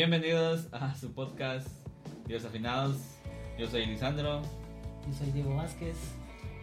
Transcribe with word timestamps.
Bienvenidos 0.00 0.66
a 0.72 0.94
su 0.94 1.12
podcast 1.12 1.68
Dios 2.26 2.42
Afinados. 2.46 2.96
Yo 3.58 3.68
soy 3.68 3.84
Lisandro. 3.84 4.40
Yo 5.06 5.12
soy 5.12 5.30
Diego 5.30 5.54
Vázquez. 5.54 5.94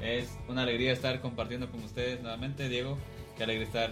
Es 0.02 0.40
una 0.48 0.64
alegría 0.64 0.92
estar 0.92 1.22
compartiendo 1.22 1.70
con 1.70 1.84
ustedes 1.84 2.20
nuevamente, 2.20 2.68
Diego. 2.68 2.98
Qué 3.38 3.44
alegría 3.44 3.68
estar 3.68 3.92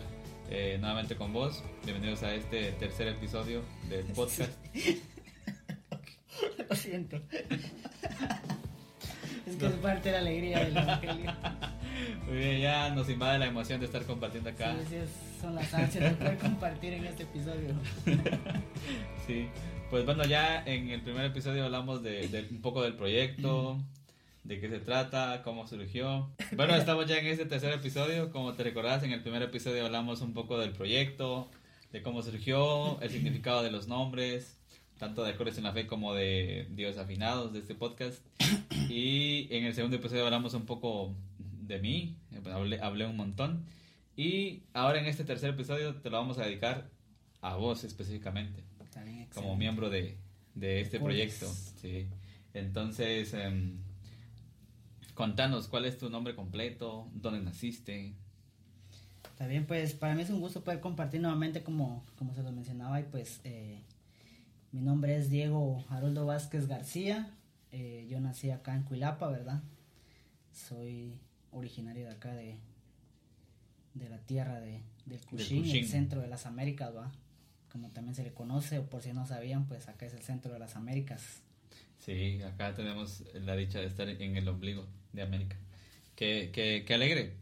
eh, 0.49 0.77
nuevamente 0.79 1.15
con 1.15 1.31
vos. 1.31 1.63
Bienvenidos 1.83 2.23
a 2.23 2.33
este 2.33 2.71
tercer 2.71 3.09
episodio 3.09 3.61
del 3.87 4.05
podcast. 4.15 4.51
Lo 6.67 6.75
siento. 6.75 7.21
Es 9.45 9.57
que 9.57 9.67
es 9.67 9.73
parte 9.73 10.09
de 10.09 10.11
la 10.13 10.17
alegría 10.21 10.59
del 10.65 10.75
Evangelio. 10.75 11.31
Muy 12.27 12.37
bien, 12.37 12.61
ya 12.61 12.89
nos 12.89 13.09
invade 13.09 13.39
la 13.39 13.47
emoción 13.47 13.79
de 13.79 13.85
estar 13.85 14.03
compartiendo 14.03 14.49
acá. 14.49 14.75
Sí, 14.79 14.85
sí, 14.89 15.41
son 15.41 15.55
las 15.55 15.73
ansias 15.73 16.03
de 16.03 16.11
poder 16.11 16.37
compartir 16.37 16.93
en 16.93 17.05
este 17.05 17.23
episodio. 17.23 17.75
Sí, 19.27 19.47
pues 19.89 20.05
bueno, 20.05 20.23
ya 20.23 20.63
en 20.65 20.91
el 20.91 21.01
primer 21.01 21.25
episodio 21.25 21.65
hablamos 21.65 22.03
de, 22.03 22.27
de 22.27 22.47
un 22.51 22.61
poco 22.61 22.83
del 22.83 22.93
proyecto, 22.93 23.79
de 24.43 24.59
qué 24.59 24.69
se 24.69 24.79
trata, 24.79 25.41
cómo 25.43 25.65
surgió. 25.67 26.29
Bueno, 26.55 26.75
estamos 26.75 27.07
ya 27.07 27.17
en 27.17 27.25
este 27.25 27.45
tercer 27.45 27.73
episodio. 27.73 28.31
Como 28.31 28.53
te 28.53 28.63
recordás, 28.63 29.01
en 29.01 29.11
el 29.11 29.21
primer 29.21 29.41
episodio 29.41 29.83
hablamos 29.83 30.21
un 30.21 30.33
poco 30.33 30.59
del 30.59 30.73
proyecto, 30.73 31.49
de 31.91 32.03
cómo 32.03 32.21
surgió, 32.21 33.01
el 33.01 33.09
significado 33.09 33.63
de 33.63 33.71
los 33.71 33.87
nombres, 33.87 34.59
tanto 34.99 35.23
de 35.23 35.31
Acordes 35.31 35.57
en 35.57 35.63
la 35.63 35.73
Fe 35.73 35.87
como 35.87 36.13
de 36.13 36.67
Dios 36.69 36.97
Afinados 36.97 37.51
de 37.53 37.59
este 37.59 37.73
podcast. 37.73 38.23
Y 38.89 39.47
en 39.49 39.65
el 39.65 39.73
segundo 39.73 39.97
episodio 39.97 40.25
hablamos 40.25 40.53
un 40.53 40.65
poco 40.65 41.15
de 41.67 41.79
mí, 41.79 42.17
pues, 42.41 42.53
hablé, 42.55 42.79
hablé 42.81 43.05
un 43.05 43.15
montón. 43.15 43.65
Y 44.15 44.63
ahora 44.73 44.99
en 44.99 45.05
este 45.05 45.23
tercer 45.23 45.51
episodio 45.51 45.95
te 45.95 46.09
lo 46.09 46.17
vamos 46.17 46.37
a 46.37 46.45
dedicar 46.45 46.89
a 47.41 47.55
vos 47.55 47.83
específicamente 47.83 48.63
como 49.33 49.55
miembro 49.57 49.89
de, 49.89 50.17
de 50.53 50.81
este 50.81 50.99
proyecto. 50.99 51.51
Sí. 51.81 52.07
Entonces, 52.53 53.33
em, 53.33 53.77
contanos 55.13 55.67
cuál 55.67 55.85
es 55.85 55.97
tu 55.97 56.09
nombre 56.09 56.35
completo, 56.35 57.09
dónde 57.13 57.41
naciste. 57.41 58.13
Bien, 59.47 59.65
pues 59.65 59.93
para 59.93 60.15
mí 60.15 60.21
es 60.21 60.29
un 60.29 60.39
gusto 60.39 60.63
poder 60.63 60.79
compartir 60.79 61.19
nuevamente 61.19 61.61
como, 61.61 62.05
como 62.17 62.33
se 62.33 62.41
lo 62.41 62.53
mencionaba 62.53 63.01
y 63.01 63.03
pues 63.03 63.41
eh, 63.43 63.81
mi 64.71 64.81
nombre 64.81 65.17
es 65.17 65.29
Diego 65.29 65.83
Haroldo 65.89 66.25
Vázquez 66.25 66.67
García, 66.67 67.31
Eh, 67.77 68.07
yo 68.09 68.21
nací 68.21 68.51
acá 68.51 68.73
en 68.73 68.83
Cuilapa, 68.83 69.27
¿verdad? 69.29 69.61
Soy 70.53 71.19
originario 71.55 72.05
de 72.05 72.11
acá 72.11 72.33
de, 72.33 72.57
de 73.93 74.09
la 74.09 74.19
tierra 74.19 74.59
de, 74.59 74.81
del 75.05 75.21
Cushing, 75.21 75.61
Cushing. 75.63 75.83
el 75.83 75.87
centro 75.87 76.21
de 76.21 76.27
las 76.27 76.45
Américas, 76.45 76.95
¿va? 76.95 77.11
Como 77.71 77.89
también 77.91 78.15
se 78.15 78.23
le 78.23 78.33
conoce, 78.33 78.79
o 78.79 78.85
por 78.89 79.01
si 79.01 79.11
no 79.13 79.25
sabían, 79.25 79.67
pues 79.67 79.87
acá 79.87 80.05
es 80.05 80.13
el 80.13 80.21
centro 80.23 80.53
de 80.53 80.59
las 80.59 80.75
Américas. 80.75 81.41
Sí, 81.99 82.41
acá 82.43 82.73
tenemos 82.75 83.23
la 83.33 83.55
dicha 83.55 83.79
de 83.79 83.87
estar 83.87 84.07
en 84.09 84.37
el 84.37 84.47
ombligo 84.47 84.85
de 85.13 85.21
América. 85.23 85.57
Qué, 86.15 86.51
qué, 86.53 86.83
qué 86.85 86.93
alegre. 86.93 87.33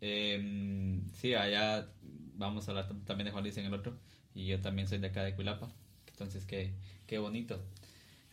Em, 0.00 1.08
sí, 1.12 1.34
allá 1.34 1.88
vamos 2.36 2.68
a 2.68 2.70
hablar 2.72 2.88
tam- 2.88 3.04
también 3.04 3.26
de 3.26 3.32
Juan 3.32 3.42
Luis 3.44 3.56
en 3.56 3.66
el 3.66 3.74
otro. 3.74 3.98
Y 4.34 4.46
yo 4.46 4.60
también 4.60 4.86
soy 4.88 4.98
de 4.98 5.08
acá 5.08 5.22
de 5.24 5.34
Cuilapa. 5.34 5.72
Entonces, 6.08 6.44
qué, 6.44 6.72
qué 7.06 7.18
bonito. 7.18 7.64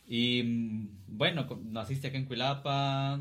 Y 0.06 0.42
mm, 0.42 0.88
bueno, 1.08 1.46
naciste 1.64 2.08
acá 2.08 2.18
en 2.18 2.26
Cuilapa 2.26 3.20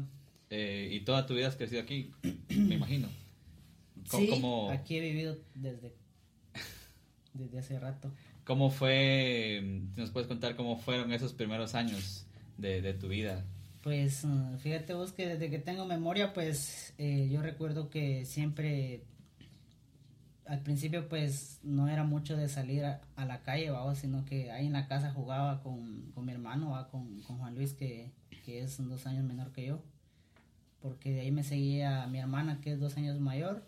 eh, 0.50 0.90
y 0.92 1.00
toda 1.02 1.26
tu 1.26 1.34
vida 1.36 1.48
has 1.48 1.56
crecido 1.56 1.82
aquí, 1.82 2.12
me 2.50 2.76
imagino. 2.76 3.08
Sí, 4.10 4.28
¿Cómo, 4.30 4.70
aquí 4.70 4.98
he 4.98 5.02
vivido 5.02 5.38
desde, 5.56 5.94
desde 7.34 7.60
hace 7.60 7.80
rato. 7.80 8.12
cómo 8.44 8.70
fue? 8.70 9.62
mm, 9.64 10.00
¿Nos 10.00 10.12
puedes 10.12 10.28
contar 10.28 10.56
cómo 10.56 10.78
fueron 10.78 11.12
esos 11.12 11.34
primeros 11.34 11.74
años 11.76 12.28
de, 12.58 12.82
de 12.82 12.94
tu 12.94 13.08
vida? 13.08 13.44
Pues 13.82 14.24
uh, 14.24 14.58
fíjate 14.60 14.94
vos 14.94 15.12
que 15.12 15.28
desde 15.28 15.50
que 15.50 15.60
tengo 15.60 15.86
memoria, 15.86 16.34
pues 16.34 16.94
eh, 16.98 17.30
yo 17.32 17.42
recuerdo 17.42 17.90
que 17.90 18.26
siempre, 18.26 19.04
al 20.48 20.62
principio 20.62 21.08
pues 21.08 21.60
no 21.64 21.88
era 21.88 22.04
mucho 22.04 22.36
de 22.36 22.48
salir 22.50 22.84
a, 22.86 23.02
a 23.16 23.26
la 23.26 23.42
calle, 23.44 23.70
¿va? 23.70 23.94
sino 23.96 24.26
que 24.26 24.52
ahí 24.52 24.66
en 24.68 24.74
la 24.74 24.88
casa 24.88 25.12
jugaba 25.12 25.62
con, 25.62 26.12
con 26.14 26.26
mi 26.26 26.32
hermano, 26.32 26.72
¿va? 26.72 26.90
Con, 26.90 27.22
con 27.22 27.38
Juan 27.38 27.54
Luis, 27.56 27.74
que, 27.74 28.12
que 28.44 28.62
es 28.62 28.78
dos 28.78 29.06
años 29.06 29.24
menor 29.24 29.52
que 29.52 29.66
yo, 29.68 29.84
porque 30.86 31.12
de 31.12 31.22
ahí 31.22 31.32
me 31.32 31.44
seguía 31.44 32.06
mi 32.06 32.20
hermana, 32.20 32.62
que 32.62 32.74
es 32.74 32.80
dos 32.80 32.96
años 32.96 33.20
mayor. 33.20 33.64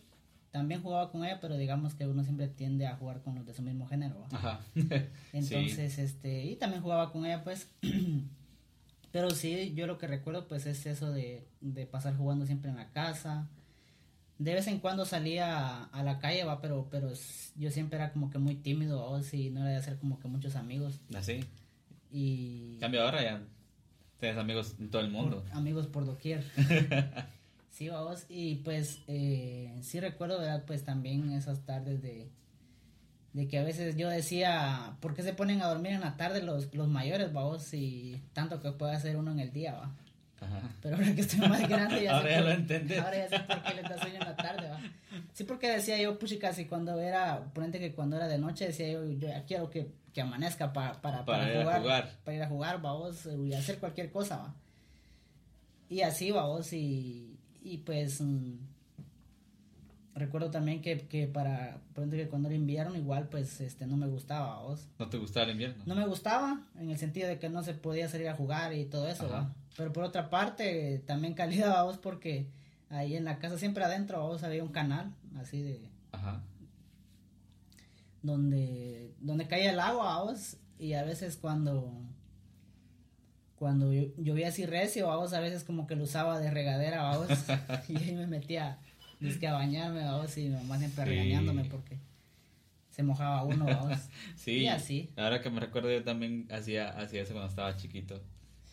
También 0.52 0.84
jugaba 0.84 1.12
con 1.12 1.26
ella, 1.26 1.40
pero 1.42 1.58
digamos 1.58 1.96
que 1.96 2.06
uno 2.06 2.24
siempre 2.24 2.48
tiende 2.48 2.86
a 2.86 2.96
jugar 2.96 3.24
con 3.24 3.34
los 3.34 3.44
de 3.44 3.56
su 3.56 3.64
mismo 3.64 3.88
género. 3.88 4.28
Ajá. 4.32 4.60
Entonces, 5.34 5.98
este, 5.98 6.46
y 6.46 6.58
también 6.58 6.84
jugaba 6.84 7.12
con 7.12 7.26
ella, 7.26 7.44
pues. 7.44 7.72
Pero 9.12 9.32
sí, 9.32 9.74
yo 9.74 9.88
lo 9.88 9.98
que 9.98 10.06
recuerdo, 10.06 10.48
pues, 10.48 10.68
es 10.68 10.86
eso 10.86 11.12
de, 11.12 11.48
de 11.60 11.88
pasar 11.88 12.16
jugando 12.16 12.46
siempre 12.46 12.70
en 12.70 12.76
la 12.76 12.92
casa. 12.92 13.48
De 14.38 14.54
vez 14.54 14.68
en 14.68 14.80
cuando 14.80 15.04
salía 15.04 15.86
a, 15.86 16.04
la 16.04 16.20
calle, 16.20 16.44
va, 16.44 16.62
pero, 16.62 16.88
pero 16.92 17.12
yo 17.56 17.72
siempre 17.72 17.98
era 17.98 18.14
como 18.14 18.30
que 18.30 18.38
muy 18.38 18.58
tímido, 18.58 19.04
o 19.10 19.24
si 19.24 19.50
no 19.50 19.62
era 19.62 19.72
de 19.72 19.78
hacer 19.78 19.98
como 19.98 20.20
que 20.20 20.28
muchos 20.28 20.56
amigos. 20.56 21.00
Así. 21.16 21.44
Y 22.12 22.74
En 22.74 22.80
cambio 22.80 23.02
ahora 23.02 23.24
ya 23.24 23.42
tienes 24.20 24.38
amigos 24.38 24.76
en 24.80 24.90
todo 24.90 25.02
el 25.02 25.10
mundo. 25.12 25.44
por- 25.44 25.58
amigos 25.58 25.88
por 25.88 26.06
doquier. 26.06 26.44
sí, 27.72 27.90
vamos, 27.90 28.26
y 28.30 28.56
pues, 28.58 29.00
eh, 29.08 29.78
sí 29.82 30.00
recuerdo, 30.00 30.40
¿verdad? 30.40 30.64
Pues 30.66 30.84
también 30.84 31.32
esas 31.32 31.66
tardes 31.66 32.02
de, 32.02 32.30
de 33.34 33.48
que 33.48 33.60
a 33.60 33.64
veces 33.64 33.96
yo 33.98 34.10
decía, 34.10 34.98
¿por 35.00 35.14
qué 35.14 35.22
se 35.24 35.34
ponen 35.34 35.62
a 35.62 35.68
dormir 35.68 35.92
en 35.94 36.02
la 36.02 36.18
tarde 36.18 36.42
los, 36.42 36.74
los 36.74 36.88
mayores, 36.88 37.32
vamos? 37.34 37.74
Y 37.74 38.22
tanto 38.34 38.62
que 38.62 38.72
puede 38.72 38.94
hacer 38.96 39.18
uno 39.18 39.32
en 39.32 39.40
el 39.40 39.52
día, 39.54 39.74
va. 39.74 39.96
Ajá. 40.40 40.62
Pero 40.82 40.96
ahora 40.96 41.16
que 41.16 41.22
estoy 41.22 41.40
más 41.50 41.68
grande 41.68 42.04
ya 42.04 42.12
Ahora 42.18 42.24
sé 42.28 42.32
ya 42.32 42.38
por- 42.38 42.46
lo 42.46 42.52
entendés. 42.52 43.00
Ahora 43.00 43.18
ya 43.18 43.30
sé 43.30 43.40
por 43.46 43.64
qué 43.64 43.74
les 43.74 43.84
da 43.90 43.98
sueño 43.98 44.16
en 44.16 44.20
la 44.26 44.36
tarde, 44.36 44.70
va. 44.70 44.80
Sí, 45.34 45.44
porque 45.46 45.70
decía 45.72 45.98
yo, 45.98 46.20
puchi, 46.20 46.38
casi 46.38 46.66
cuando 46.66 47.00
era, 47.00 47.44
ponente 47.54 47.80
que 47.80 47.94
cuando 47.94 48.16
era 48.18 48.28
de 48.28 48.38
noche 48.38 48.68
decía 48.68 48.88
yo, 48.92 49.06
yo 49.06 49.28
ya 49.30 49.44
quiero 49.46 49.70
que, 49.70 49.88
que 50.14 50.22
amanezca 50.22 50.74
para, 50.74 51.02
para, 51.02 51.26
Para 51.26 51.50
ir 51.52 51.58
a 51.58 51.62
jugar, 51.64 51.82
jugar. 51.82 52.12
Para 52.24 52.38
ir 52.38 52.44
a 52.44 52.48
jugar, 52.48 52.82
vamos, 52.82 53.26
y 53.26 53.54
hacer 53.54 53.80
cualquier 53.80 54.12
cosa, 54.12 54.38
va. 54.38 54.56
Y 55.90 56.02
así, 56.02 56.32
vamos, 56.32 56.72
y, 56.74 57.38
y 57.64 57.78
pues... 57.80 58.22
mm, 58.22 58.56
recuerdo 60.18 60.52
también 60.52 60.82
que, 60.82 61.08
que 61.08 61.28
para, 61.28 61.78
ponente 61.94 62.18
que 62.18 62.28
cuando 62.28 62.48
era 62.50 62.56
invierno 62.56 62.96
igual, 62.96 63.28
pues, 63.30 63.62
este, 63.62 63.86
no 63.88 63.98
me 63.98 64.08
gustaba, 64.08 64.56
vamos. 64.62 64.88
¿No 65.00 65.08
te 65.10 65.18
gustaba 65.18 65.46
el 65.46 65.52
invierno? 65.54 65.84
No 65.86 65.96
me 65.96 66.06
gustaba, 66.08 66.62
en 66.80 66.90
el 66.90 66.98
sentido 66.98 67.28
de 67.28 67.40
que 67.40 67.50
no 67.50 67.64
se 67.64 67.74
podía 67.74 68.08
salir 68.10 68.28
a 68.30 68.36
jugar 68.36 68.74
y 68.74 68.86
todo 68.86 69.08
eso. 69.08 69.30
Pero 69.76 69.94
por 69.94 70.04
otra 70.04 70.30
parte, 70.30 71.04
también 71.06 71.34
calidad, 71.34 71.70
vamos, 71.72 71.98
porque 71.98 72.48
ahí 72.90 73.16
en 73.16 73.26
la 73.26 73.38
casa, 73.40 73.58
siempre 73.58 73.84
adentro, 73.84 74.20
vamos, 74.20 74.44
había 74.44 74.64
un 74.64 74.72
canal, 74.72 75.14
así 75.40 75.62
de, 75.62 75.82
Ajá. 76.12 76.42
donde, 78.24 79.14
donde 79.20 79.48
caía 79.48 79.72
el 79.72 79.80
agua, 79.80 80.06
vamos, 80.18 80.58
y 80.80 80.94
a 80.94 81.04
veces 81.04 81.38
cuando, 81.38 81.92
cuando 83.56 83.92
llo- 83.94 84.14
llovía 84.18 84.50
así 84.50 84.66
recio, 84.66 85.08
vamos, 85.08 85.34
a 85.34 85.40
veces 85.40 85.64
como 85.64 85.88
que 85.88 85.96
lo 85.96 86.04
usaba 86.04 86.40
de 86.40 86.50
regadera, 86.52 87.04
vamos, 87.04 87.28
y 87.88 87.98
ahí 87.98 88.16
me 88.16 88.28
metía, 88.28 88.80
dizque 89.20 89.48
a 89.48 89.54
bañarme, 89.54 90.04
vamos, 90.04 90.38
y 90.38 90.50
mamá 90.50 90.78
siempre 90.78 91.04
Sí. 91.04 91.10
regañándome 91.10 91.66
porque 91.66 91.98
se 92.90 93.04
mojaba 93.04 93.44
uno, 93.44 93.66
vamos. 93.66 93.98
Sí. 94.36 94.52
Y 94.60 94.68
así. 94.68 95.10
Ahora 95.16 95.42
que 95.42 95.50
me 95.50 95.60
recuerdo 95.60 95.92
yo 95.92 96.04
también 96.04 96.48
hacía, 96.52 96.90
hacía 96.90 97.22
eso 97.22 97.34
cuando 97.34 97.50
estaba 97.50 97.76
chiquito. 97.78 98.22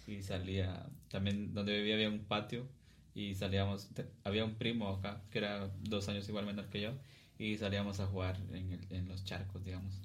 Y 0.07 0.23
salía, 0.23 0.87
también 1.11 1.55
donde 1.55 1.77
vivía 1.79 1.95
había 1.95 2.09
un 2.11 2.19
patio 2.21 2.67
y 3.15 3.35
salíamos, 3.35 3.89
había 4.25 4.45
un 4.45 4.55
primo 4.55 4.89
acá 4.89 5.23
que 5.31 5.39
era 5.39 5.71
dos 5.83 6.09
años 6.09 6.29
igual 6.29 6.45
menor 6.47 6.67
que 6.69 6.81
yo 6.83 6.93
y 7.39 7.57
salíamos 7.57 8.01
a 8.01 8.07
jugar 8.07 8.37
en, 8.53 8.73
el- 8.73 8.87
en 8.91 9.09
los 9.09 9.25
charcos, 9.25 9.65
digamos. 9.65 10.01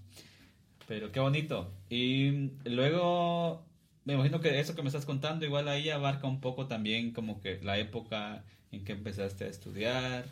Pero 0.87 1.11
qué 1.11 1.19
bonito. 1.19 1.71
Y 1.89 2.51
luego, 2.65 3.65
me 4.05 4.13
imagino 4.13 4.39
que 4.41 4.59
eso 4.59 4.75
que 4.75 4.81
me 4.81 4.87
estás 4.87 5.05
contando 5.05 5.45
igual 5.45 5.67
ahí 5.67 5.89
abarca 5.89 6.27
un 6.27 6.39
poco 6.39 6.65
también 6.67 7.11
como 7.11 7.41
que 7.41 7.59
la 7.61 7.77
época 7.77 8.43
en 8.71 8.83
que 8.83 8.93
empezaste 8.93 9.45
a 9.45 9.47
estudiar, 9.47 10.25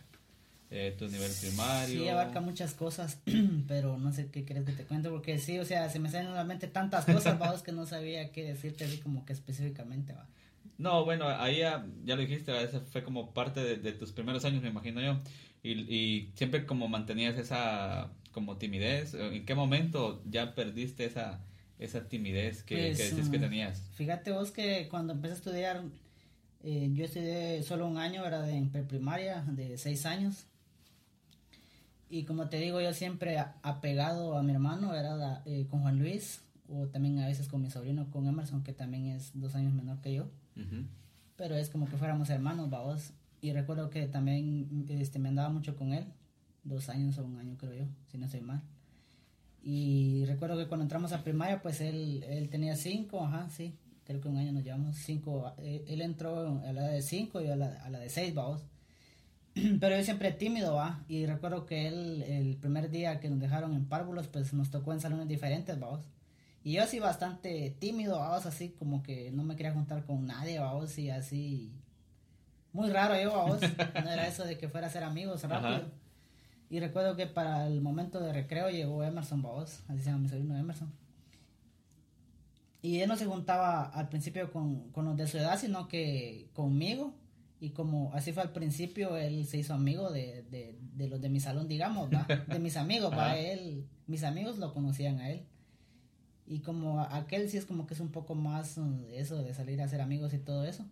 eh, 0.70 0.96
tu 0.98 1.08
nivel 1.08 1.32
primario. 1.40 2.02
Sí, 2.02 2.10
abarca 2.10 2.42
muchas 2.42 2.74
cosas, 2.74 3.20
pero 3.68 3.98
no 3.98 4.12
sé 4.12 4.28
qué 4.28 4.46
crees 4.46 4.66
que 4.66 4.74
te 4.74 4.84
cuente, 4.84 5.10
porque 5.10 5.38
sí, 5.40 5.60
o 5.60 5.66
sea, 5.66 5.90
se 5.90 6.00
me 6.00 6.10
salen 6.10 6.28
a 6.28 6.36
la 6.36 6.44
mente 6.44 6.68
tantas 6.68 7.06
cosas, 7.06 7.40
vamos, 7.40 7.62
que 7.64 7.72
no 7.72 7.86
sabía 7.86 8.32
qué 8.32 8.44
decirte 8.44 8.86
así 8.86 8.98
como 8.98 9.26
que 9.26 9.34
específicamente, 9.34 10.14
va. 10.14 10.28
No, 10.78 11.06
bueno, 11.06 11.28
ahí 11.28 11.60
ya, 11.60 11.88
ya 12.06 12.16
lo 12.16 12.22
dijiste, 12.22 12.64
ese 12.64 12.80
fue 12.82 13.04
como 13.04 13.34
parte 13.34 13.62
de, 13.62 13.78
de 13.78 13.94
tus 13.94 14.12
primeros 14.12 14.46
años, 14.46 14.62
me 14.62 14.70
imagino 14.70 15.02
yo. 15.02 15.20
Y, 15.64 15.72
y 15.72 16.32
siempre 16.36 16.66
como 16.66 16.88
mantenías 16.88 17.36
esa 17.38 18.12
como 18.38 18.58
timidez. 18.58 19.16
¿En 19.16 19.46
qué 19.48 19.56
momento 19.56 20.22
ya 20.30 20.54
perdiste 20.54 21.06
esa, 21.06 21.42
esa 21.80 22.08
timidez 22.08 22.62
que, 22.62 22.76
Pues, 22.76 22.98
que 22.98 23.04
decías 23.06 23.30
que 23.30 23.40
tenías? 23.40 23.82
Fíjate 23.96 24.32
vos 24.32 24.52
que 24.52 24.88
cuando 24.90 25.14
empecé 25.14 25.34
a 25.34 25.38
estudiar, 25.38 25.84
eh, 26.64 26.90
yo 26.94 27.06
estudié 27.06 27.62
solo 27.64 27.88
un 27.88 27.98
año, 27.98 28.26
era 28.26 28.42
de 28.42 28.62
preprimaria, 28.72 29.44
de 29.44 29.78
seis 29.78 30.06
años. 30.06 30.46
Y 32.10 32.24
como 32.24 32.48
te 32.50 32.58
digo, 32.58 32.80
yo 32.82 32.94
siempre 32.94 33.38
apegado 33.62 34.38
a 34.38 34.44
mi 34.44 34.54
hermano, 34.54 34.96
era 34.96 35.42
eh, 35.46 35.68
con 35.70 35.82
Juan 35.82 36.00
Luis. 36.00 36.42
o 36.70 36.88
también 36.88 37.20
a 37.20 37.28
veces 37.28 37.48
con 37.48 37.62
mi 37.62 37.70
sobrino, 37.70 38.10
con 38.12 38.28
Emerson, 38.28 38.64
que 38.64 38.74
también 38.74 39.08
es 39.08 39.32
dos 39.34 39.56
años 39.56 39.74
menor 39.74 40.02
que 40.02 40.14
yo. 40.14 40.30
Pero 41.36 41.56
es 41.56 41.70
como 41.70 41.88
que 41.88 41.98
fuéramos 41.98 42.30
hermanos, 42.30 42.70
vamos. 42.70 43.12
Y 43.42 43.52
recuerdo 43.52 43.90
que 43.90 44.08
también 44.08 44.86
este, 44.90 45.20
me 45.20 45.30
andaba 45.30 45.50
mucho 45.50 45.76
con 45.76 45.94
él, 45.94 46.06
dos 46.64 46.90
años 46.90 47.18
o 47.20 47.26
un 47.26 47.38
año 47.38 47.56
creo 47.58 47.74
yo, 47.74 47.86
si 48.12 48.18
no 48.18 48.26
estoy 48.26 48.42
mal. 48.42 48.62
Y 49.62 50.26
recuerdo 50.26 50.58
que 50.58 50.68
cuando 50.68 50.84
entramos 50.84 51.12
a 51.12 51.24
primaria, 51.24 51.62
pues 51.62 51.82
él, 51.82 52.24
él 52.28 52.50
tenía 52.50 52.76
cinco, 52.76 53.24
ajá, 53.24 53.50
sí, 53.50 53.76
creo 54.08 54.22
que 54.22 54.30
un 54.30 54.38
año 54.38 54.54
nos 54.54 54.64
llevamos 54.64 54.96
cinco. 54.96 55.54
Eh, 55.58 55.84
él, 55.88 56.02
entró 56.02 56.62
a 56.66 56.72
la 56.72 56.88
de 56.88 57.02
cinco 57.02 57.42
y 57.42 57.48
a 57.48 57.56
la, 57.58 57.84
a 57.84 57.90
la 57.90 58.00
de 58.00 58.10
seis, 58.10 58.34
vamos. 58.34 58.64
Pero 59.80 59.96
él 59.96 60.06
siempre 60.06 60.32
tímido, 60.32 60.76
va. 60.76 61.04
Y 61.10 61.26
recuerdo 61.26 61.66
que 61.66 61.88
él, 61.88 62.24
el 62.24 62.56
primer 62.56 62.90
día 62.90 63.20
que 63.20 63.30
nos 63.30 63.40
dejaron 63.40 63.74
en 63.76 63.86
párvulos, 63.86 64.28
pues 64.28 64.54
nos 64.54 64.72
tocó 64.72 64.94
en 64.94 65.02
salones 65.02 65.28
diferentes, 65.28 65.78
vamos. 65.78 66.06
Y 66.64 66.74
yo 66.74 66.84
así 66.84 67.00
bastante 67.00 67.76
tímido, 67.80 68.20
vamos, 68.20 68.46
así 68.46 68.70
como 68.70 69.04
que 69.04 69.32
no 69.32 69.44
me 69.44 69.56
quería 69.58 69.74
juntar 69.74 70.06
con 70.06 70.26
nadie, 70.26 70.60
vamos, 70.60 70.98
y 70.98 71.10
así. 71.10 71.74
Muy 72.72 72.90
raro 72.90 73.22
yo, 73.22 73.32
vamos. 73.32 73.60
No 74.04 74.10
era 74.10 74.28
eso 74.28 74.46
de 74.46 74.58
que 74.58 74.70
fuera 74.70 74.88
a 74.88 74.90
ser 74.90 75.04
amigos 75.04 75.44
rápido. 75.44 75.92
Y 76.70 76.80
recuerdo 76.80 77.16
que 77.16 77.28
para 77.28 77.68
el 77.68 77.82
momento 77.82 78.20
de 78.20 78.32
recreo 78.34 78.70
llegó 78.70 79.04
Emerson, 79.04 79.42
vamos, 79.42 79.82
así 79.90 80.00
se 80.00 80.06
llama 80.06 80.24
mi 80.24 80.30
sobrino 80.30 80.58
Emerson. 80.58 81.07
Y 82.82 83.00
él 83.00 83.10
no 83.10 83.18
se 83.18 83.26
juntaba 83.26 83.84
al 83.84 84.10
principio 84.10 84.52
con, 84.52 84.92
con 84.92 85.06
los 85.06 85.18
de 85.18 85.28
su 85.28 85.38
edad, 85.38 85.60
sino 85.60 85.88
que 85.88 86.50
conmigo 86.54 87.16
y 87.60 87.72
como 87.72 88.14
así 88.14 88.34
fue 88.34 88.44
al 88.44 88.52
principio, 88.52 89.18
él 89.18 89.46
se 89.46 89.58
hizo 89.58 89.74
amigo 89.74 90.12
de, 90.12 90.44
de, 90.44 90.78
de 90.94 91.08
los 91.08 91.20
de 91.20 91.30
mi 91.30 91.40
salón, 91.40 91.68
digamos, 91.68 92.10
¿va? 92.14 92.28
de 92.48 92.60
mis 92.60 92.78
amigos, 92.78 93.10
para 93.10 93.38
él, 93.38 93.88
mis 94.06 94.24
amigos 94.24 94.60
lo 94.60 94.74
conocían 94.74 95.20
a 95.20 95.32
él. 95.32 95.44
Y 96.46 96.60
como 96.60 97.02
aquel 97.02 97.50
sí 97.50 97.58
es 97.58 97.66
como 97.66 97.88
que 97.88 97.96
es 97.96 98.00
un 98.00 98.12
poco 98.12 98.36
más 98.36 98.78
uh, 98.78 99.08
eso 99.12 99.44
de 99.44 99.54
salir 99.54 99.82
a 99.82 99.88
ser 99.88 100.02
amigos 100.02 100.34
y 100.34 100.38
todo 100.38 100.66
eso. 100.66 100.86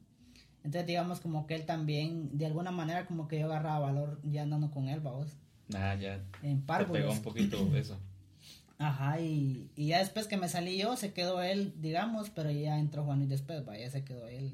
Entonces 0.64 0.88
digamos 0.88 1.20
como 1.20 1.46
que 1.46 1.54
él 1.54 1.66
también, 1.66 2.36
de 2.36 2.48
alguna 2.48 2.72
manera 2.72 3.06
como 3.06 3.28
que 3.28 3.40
yo 3.40 3.46
agarraba 3.46 3.80
valor 3.80 4.20
ya 4.24 4.42
andando 4.42 4.72
con 4.72 4.90
él, 4.90 5.00
vamos. 5.00 5.38
Ah, 5.74 5.96
ya. 5.96 6.20
En 6.42 6.66
Te 6.66 6.86
pegó 6.86 7.12
un 7.12 7.22
poquito 7.22 7.58
eso. 7.76 7.98
Ajá, 8.77 9.22
y, 9.22 9.72
y 9.75 9.88
ya 9.88 10.00
después 10.00 10.27
que 10.27 10.38
me 10.38 10.50
salí 10.50 10.77
yo, 10.77 10.98
se 10.98 11.13
quedó 11.13 11.42
él, 11.42 11.74
digamos, 11.80 12.30
pero 12.30 12.51
ya 12.51 12.77
entró 12.77 13.06
Juan 13.06 13.22
y 13.22 13.25
después, 13.25 13.68
va, 13.68 13.77
ya 13.77 13.89
se 13.89 14.04
quedó 14.04 14.27
él 14.27 14.54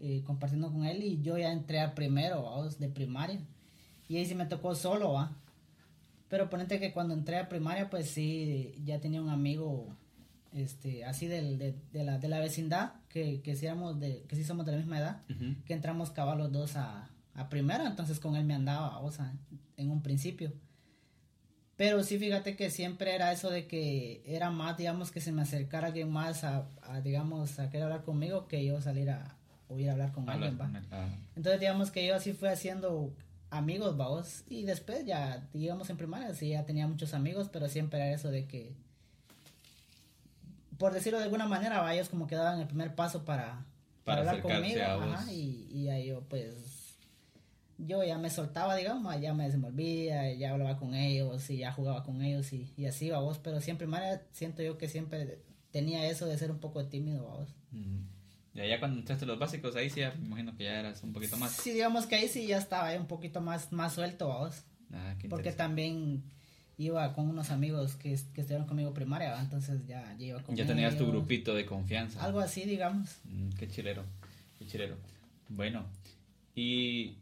eh, 0.00 0.22
compartiendo 0.24 0.72
con 0.72 0.84
él 0.84 1.02
y 1.02 1.20
yo 1.22 1.38
ya 1.38 1.52
entré 1.52 1.80
a 1.80 1.94
primero, 1.94 2.42
¿vamos? 2.42 2.78
de 2.78 2.88
primaria. 2.88 3.40
Y 4.08 4.16
ahí 4.16 4.26
sí 4.26 4.34
me 4.34 4.46
tocó 4.46 4.74
solo, 4.74 5.12
¿va? 5.12 5.36
Pero 6.28 6.50
ponente 6.50 6.78
que 6.80 6.92
cuando 6.92 7.14
entré 7.14 7.36
a 7.38 7.48
primaria, 7.48 7.90
pues 7.90 8.10
sí, 8.10 8.74
ya 8.84 9.00
tenía 9.00 9.20
un 9.22 9.30
amigo, 9.30 9.96
este, 10.52 11.04
así 11.04 11.26
del, 11.26 11.58
de, 11.58 11.74
de, 11.92 12.04
la, 12.04 12.18
de 12.18 12.28
la 12.28 12.38
vecindad, 12.40 12.92
que, 13.08 13.40
que, 13.40 13.56
sí 13.56 13.66
de, 13.66 14.24
que 14.28 14.36
sí 14.36 14.44
somos 14.44 14.66
de 14.66 14.72
la 14.72 14.78
misma 14.78 14.98
edad, 14.98 15.22
que 15.64 15.74
entramos 15.74 16.10
cabal 16.10 16.38
los 16.38 16.52
dos 16.52 16.76
a, 16.76 17.08
a 17.34 17.48
primero, 17.48 17.86
entonces 17.86 18.20
con 18.20 18.36
él 18.36 18.44
me 18.44 18.54
andaba, 18.54 18.98
o 19.00 19.10
sea, 19.10 19.32
en 19.76 19.90
un 19.90 20.02
principio. 20.02 20.52
Pero 21.78 22.02
sí, 22.02 22.18
fíjate 22.18 22.56
que 22.56 22.70
siempre 22.70 23.14
era 23.14 23.30
eso 23.30 23.50
de 23.50 23.68
que 23.68 24.20
era 24.26 24.50
más, 24.50 24.76
digamos, 24.76 25.12
que 25.12 25.20
se 25.20 25.30
me 25.30 25.42
acercara 25.42 25.86
alguien 25.86 26.10
más 26.10 26.42
a, 26.42 26.66
a 26.82 27.00
digamos, 27.00 27.60
a 27.60 27.70
querer 27.70 27.84
hablar 27.84 28.02
conmigo 28.02 28.48
que 28.48 28.64
yo 28.64 28.80
salir 28.80 29.08
a, 29.10 29.36
o 29.68 29.78
ir 29.78 29.88
a 29.88 29.92
hablar 29.92 30.10
con 30.10 30.28
alguien, 30.28 30.58
¿va? 30.60 30.68
Entonces, 31.36 31.60
digamos 31.60 31.92
que 31.92 32.04
yo 32.04 32.16
así 32.16 32.32
fui 32.32 32.48
haciendo 32.48 33.12
amigos, 33.50 33.96
vamos, 33.96 34.42
y 34.48 34.64
después 34.64 35.06
ya, 35.06 35.46
digamos 35.54 35.88
en 35.88 35.96
primaria, 35.98 36.34
sí, 36.34 36.48
ya 36.48 36.64
tenía 36.64 36.88
muchos 36.88 37.14
amigos, 37.14 37.48
pero 37.52 37.68
siempre 37.68 38.00
era 38.00 38.12
eso 38.12 38.32
de 38.32 38.46
que, 38.46 38.74
por 40.78 40.92
decirlo 40.92 41.18
de 41.18 41.26
alguna 41.26 41.46
manera, 41.46 41.80
¿va? 41.80 41.94
ellos 41.94 42.08
como 42.08 42.26
que 42.26 42.34
daban 42.34 42.58
el 42.58 42.66
primer 42.66 42.96
paso 42.96 43.24
para, 43.24 43.64
para, 44.02 44.22
hablar 44.22 44.42
conmigo, 44.42 44.82
ajá, 44.82 45.32
y, 45.32 45.68
y 45.70 45.88
ahí 45.90 46.08
yo 46.08 46.22
pues, 46.22 46.87
yo 47.78 48.02
ya 48.02 48.18
me 48.18 48.28
soltaba, 48.28 48.74
digamos, 48.76 49.20
ya 49.20 49.32
me 49.34 49.44
desenvolvía, 49.44 50.32
ya 50.34 50.50
hablaba 50.50 50.76
con 50.76 50.94
ellos, 50.94 51.48
y 51.48 51.58
ya 51.58 51.72
jugaba 51.72 52.02
con 52.02 52.22
ellos, 52.22 52.52
y, 52.52 52.72
y 52.76 52.86
así, 52.86 53.10
vos, 53.10 53.38
pero 53.38 53.60
siempre 53.60 53.86
primaria 53.86 54.22
siento 54.32 54.62
yo 54.62 54.76
que 54.76 54.88
siempre 54.88 55.38
tenía 55.70 56.06
eso 56.08 56.26
de 56.26 56.36
ser 56.36 56.50
un 56.50 56.58
poco 56.58 56.84
tímido, 56.86 57.24
vamos. 57.24 57.54
Ya, 58.54 58.66
ya 58.66 58.80
cuando 58.80 58.98
entraste 58.98 59.26
los 59.26 59.38
básicos, 59.38 59.76
ahí 59.76 59.88
sí, 59.90 60.00
me 60.18 60.26
imagino 60.26 60.56
que 60.56 60.64
ya 60.64 60.80
eras 60.80 61.02
un 61.04 61.12
poquito 61.12 61.36
más. 61.36 61.52
Sí, 61.52 61.70
digamos 61.70 62.06
que 62.06 62.16
ahí 62.16 62.28
sí 62.28 62.46
ya 62.46 62.58
estaba 62.58 62.92
un 62.94 63.06
poquito 63.06 63.40
más, 63.40 63.72
más 63.72 63.94
suelto, 63.94 64.26
vos. 64.26 64.64
Ah, 64.92 65.14
qué 65.20 65.28
Porque 65.28 65.52
también 65.52 66.24
iba 66.78 67.12
con 67.14 67.28
unos 67.28 67.50
amigos 67.50 67.94
que, 67.94 68.18
que 68.32 68.40
estuvieron 68.40 68.66
conmigo 68.66 68.92
primaria, 68.92 69.38
entonces 69.40 69.86
ya, 69.86 70.16
ya 70.18 70.26
iba 70.26 70.42
con 70.42 70.56
Ya 70.56 70.66
tenías 70.66 70.96
tu 70.96 71.06
grupito 71.06 71.54
de 71.54 71.64
confianza. 71.64 72.24
Algo 72.24 72.40
así, 72.40 72.64
digamos. 72.64 73.18
Mm, 73.24 73.50
qué 73.50 73.68
chilero, 73.68 74.02
qué 74.58 74.66
chilero. 74.66 74.96
Bueno, 75.48 75.86
y 76.56 77.18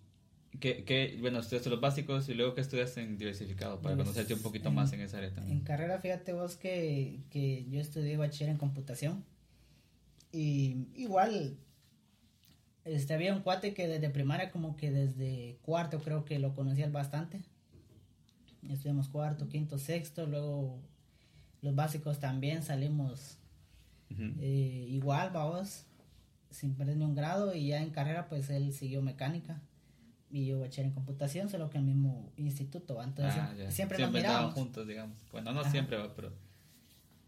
que, 0.60 0.84
que, 0.84 1.18
bueno, 1.20 1.40
estudiaste 1.40 1.70
los 1.70 1.80
básicos 1.80 2.28
y 2.28 2.34
luego 2.34 2.54
que 2.54 2.60
estudiaste 2.60 3.02
en 3.02 3.18
diversificado 3.18 3.80
para 3.80 3.94
pues, 3.94 4.06
conocerte 4.06 4.34
un 4.34 4.42
poquito 4.42 4.70
más 4.70 4.92
en 4.92 5.00
esa 5.00 5.18
área 5.18 5.32
también. 5.32 5.58
En 5.58 5.64
carrera, 5.64 5.98
fíjate 5.98 6.32
vos 6.32 6.56
que, 6.56 7.20
que 7.30 7.66
yo 7.70 7.80
estudié 7.80 8.16
bachiller 8.16 8.50
en 8.50 8.58
computación. 8.58 9.24
Y 10.32 10.86
igual, 10.94 11.56
este, 12.84 13.14
había 13.14 13.34
un 13.34 13.42
cuate 13.42 13.74
que 13.74 13.88
desde 13.88 14.10
primaria, 14.10 14.50
como 14.50 14.76
que 14.76 14.90
desde 14.90 15.58
cuarto 15.62 16.00
creo 16.00 16.24
que 16.24 16.38
lo 16.38 16.54
conocía 16.54 16.88
bastante. 16.88 17.40
Estudiamos 18.68 19.08
cuarto, 19.08 19.48
quinto, 19.48 19.78
sexto, 19.78 20.26
luego 20.26 20.80
los 21.62 21.74
básicos 21.74 22.18
también 22.18 22.62
salimos 22.62 23.38
eh, 24.40 24.86
igual, 24.88 25.30
vamos, 25.30 25.84
sin 26.50 26.74
perder 26.74 26.96
ni 26.96 27.04
un 27.04 27.14
grado 27.14 27.54
y 27.54 27.68
ya 27.68 27.82
en 27.82 27.90
carrera 27.90 28.28
pues 28.28 28.50
él 28.50 28.72
siguió 28.72 29.02
mecánica 29.02 29.60
y 30.36 30.46
yo 30.46 30.64
echar 30.64 30.84
en 30.84 30.92
computación, 30.92 31.48
solo 31.48 31.70
que 31.70 31.78
en 31.78 31.88
el 31.88 31.94
mismo 31.94 32.30
instituto, 32.36 33.02
entonces 33.02 33.34
ah, 33.36 33.54
siempre, 33.70 33.98
nos 33.98 34.12
mirábamos. 34.12 34.54
juntos, 34.54 34.86
digamos. 34.86 35.16
Bueno, 35.32 35.52
no 35.52 35.64
siempre, 35.70 35.98
pero 36.14 36.32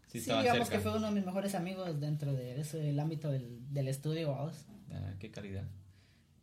Sí, 0.07 0.19
digamos 0.19 0.69
que 0.69 0.79
fue 0.79 0.95
uno 0.95 1.07
de 1.07 1.13
mis 1.13 1.25
mejores 1.25 1.53
amigos 1.53 1.99
dentro 1.99 2.33
de 2.33 2.59
ese, 2.59 2.89
el 2.89 2.99
ámbito 2.99 3.29
del, 3.29 3.59
del 3.71 3.87
estudio, 3.87 4.31
vamos. 4.31 4.65
Ah, 4.91 5.13
qué 5.19 5.29
calidad. 5.29 5.67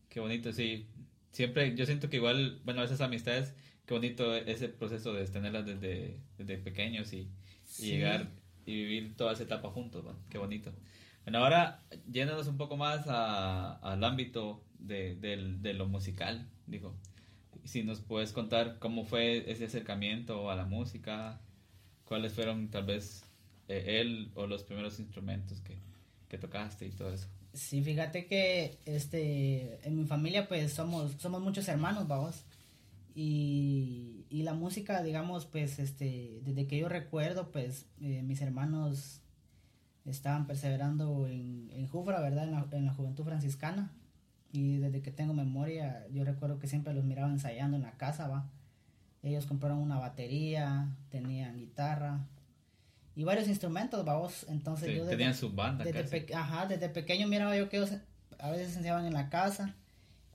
Qué 0.08 0.20
bonito, 0.20 0.52
sí. 0.52 0.86
Siempre, 1.32 1.74
yo 1.74 1.84
siento 1.84 2.08
que 2.08 2.16
igual, 2.16 2.60
bueno, 2.64 2.82
esas 2.84 3.00
amistades, 3.00 3.54
qué 3.84 3.94
bonito 3.94 4.34
ese 4.36 4.68
proceso 4.68 5.12
de 5.12 5.26
tenerlas 5.26 5.66
desde, 5.66 6.20
desde 6.38 6.58
pequeños 6.58 7.12
y, 7.12 7.28
llegar 7.78 8.28
y 8.64 8.74
vivir 8.74 9.16
toda 9.16 9.32
esa 9.32 9.42
etapa 9.42 9.68
juntos. 9.70 10.04
Qué 10.30 10.38
bonito. 10.38 10.72
Bueno, 11.24 11.38
ahora 11.38 11.82
yéndonos 12.08 12.46
un 12.46 12.56
poco 12.56 12.76
más 12.76 13.04
al 13.08 14.04
ámbito 14.04 14.64
de, 14.78 15.16
de, 15.16 15.74
lo 15.74 15.86
musical, 15.86 16.48
digo, 16.66 16.94
si 17.64 17.82
nos 17.82 18.00
puedes 18.00 18.32
contar 18.32 18.78
cómo 18.78 19.04
fue 19.04 19.50
ese 19.50 19.64
acercamiento 19.64 20.50
a 20.50 20.56
la 20.56 20.64
música, 20.64 21.40
cuáles 22.04 22.32
fueron 22.32 22.68
tal 22.68 22.84
vez 22.84 23.24
eh, 23.68 24.00
él 24.00 24.30
o 24.34 24.46
los 24.46 24.62
primeros 24.62 24.98
instrumentos 25.00 25.60
que, 25.60 25.78
que 26.28 26.38
tocaste 26.38 26.86
y 26.86 26.90
todo 26.90 27.12
eso. 27.12 27.28
Sí, 27.52 27.82
fíjate 27.82 28.26
que 28.26 28.78
este 28.84 29.80
en 29.86 29.96
mi 29.96 30.04
familia 30.04 30.46
pues 30.46 30.72
somos 30.72 31.12
somos 31.18 31.42
muchos 31.42 31.66
hermanos, 31.68 32.06
vamos. 32.06 32.44
Y, 33.14 34.26
y 34.28 34.42
la 34.42 34.52
música, 34.52 35.02
digamos, 35.02 35.46
pues 35.46 35.78
este 35.78 36.40
desde 36.44 36.66
que 36.66 36.78
yo 36.78 36.88
recuerdo, 36.88 37.50
pues 37.50 37.86
eh, 38.02 38.22
mis 38.22 38.42
hermanos 38.42 39.22
estaban 40.04 40.46
perseverando 40.46 41.26
en, 41.26 41.70
en 41.72 41.86
Jufra, 41.88 42.20
¿verdad? 42.20 42.44
En 42.44 42.52
la, 42.52 42.66
en 42.72 42.86
la, 42.86 42.92
juventud 42.92 43.24
franciscana. 43.24 43.90
Y 44.52 44.78
desde 44.78 45.02
que 45.02 45.10
tengo 45.10 45.34
memoria, 45.34 46.06
yo 46.12 46.24
recuerdo 46.24 46.58
que 46.58 46.66
siempre 46.66 46.94
los 46.94 47.04
miraba 47.04 47.28
ensayando 47.28 47.76
en 47.76 47.82
la 47.82 47.92
casa, 47.92 48.28
¿va? 48.28 48.48
Ellos 49.22 49.46
compraron 49.46 49.78
una 49.78 49.98
batería, 49.98 50.88
tenían 51.10 51.58
guitarra, 51.58 52.26
y 53.16 53.24
varios 53.24 53.48
instrumentos, 53.48 54.04
vamos. 54.04 54.46
Entonces 54.48 54.94
yo 54.94 55.06
tenían 55.06 55.34
su 55.34 55.50
banda 55.50 55.84
desde 55.84 56.34
ajá, 56.34 56.66
desde 56.66 56.90
pequeño 56.90 57.26
miraba 57.26 57.56
yo 57.56 57.68
que 57.70 57.78
ellos 57.78 57.92
a 58.38 58.50
veces 58.50 58.68
se 58.68 58.76
enseñaban 58.78 59.06
en 59.06 59.14
la 59.14 59.30
casa 59.30 59.74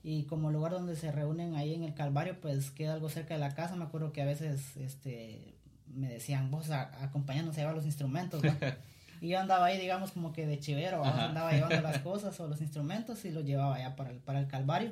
y 0.02 0.24
como 0.24 0.50
lugar 0.50 0.72
donde 0.72 0.96
se 0.96 1.12
reúnen 1.12 1.54
ahí 1.54 1.74
en 1.74 1.84
el 1.84 1.94
Calvario, 1.94 2.40
pues 2.40 2.72
queda 2.72 2.94
algo 2.94 3.08
cerca 3.08 3.34
de 3.34 3.40
la 3.40 3.54
casa. 3.54 3.76
Me 3.76 3.84
acuerdo 3.84 4.12
que 4.12 4.20
a 4.20 4.24
veces 4.24 4.76
este 4.76 5.54
me 5.94 6.08
decían, 6.08 6.50
vos 6.50 6.70
acompañándonos 6.70 7.56
a 7.56 7.60
llevar 7.60 7.76
los 7.76 7.86
instrumentos, 7.86 8.42
y 9.22 9.28
yo 9.28 9.38
andaba 9.38 9.66
ahí, 9.66 9.78
digamos, 9.78 10.10
como 10.10 10.32
que 10.32 10.46
de 10.46 10.58
chivero, 10.58 11.04
andaba 11.04 11.52
llevando 11.52 11.80
las 11.80 11.98
cosas 12.00 12.38
o 12.40 12.48
los 12.48 12.60
instrumentos 12.60 13.24
y 13.24 13.30
los 13.30 13.44
llevaba 13.44 13.76
allá 13.76 13.94
para 13.94 14.10
el, 14.10 14.18
para 14.18 14.40
el 14.40 14.48
Calvario. 14.48 14.90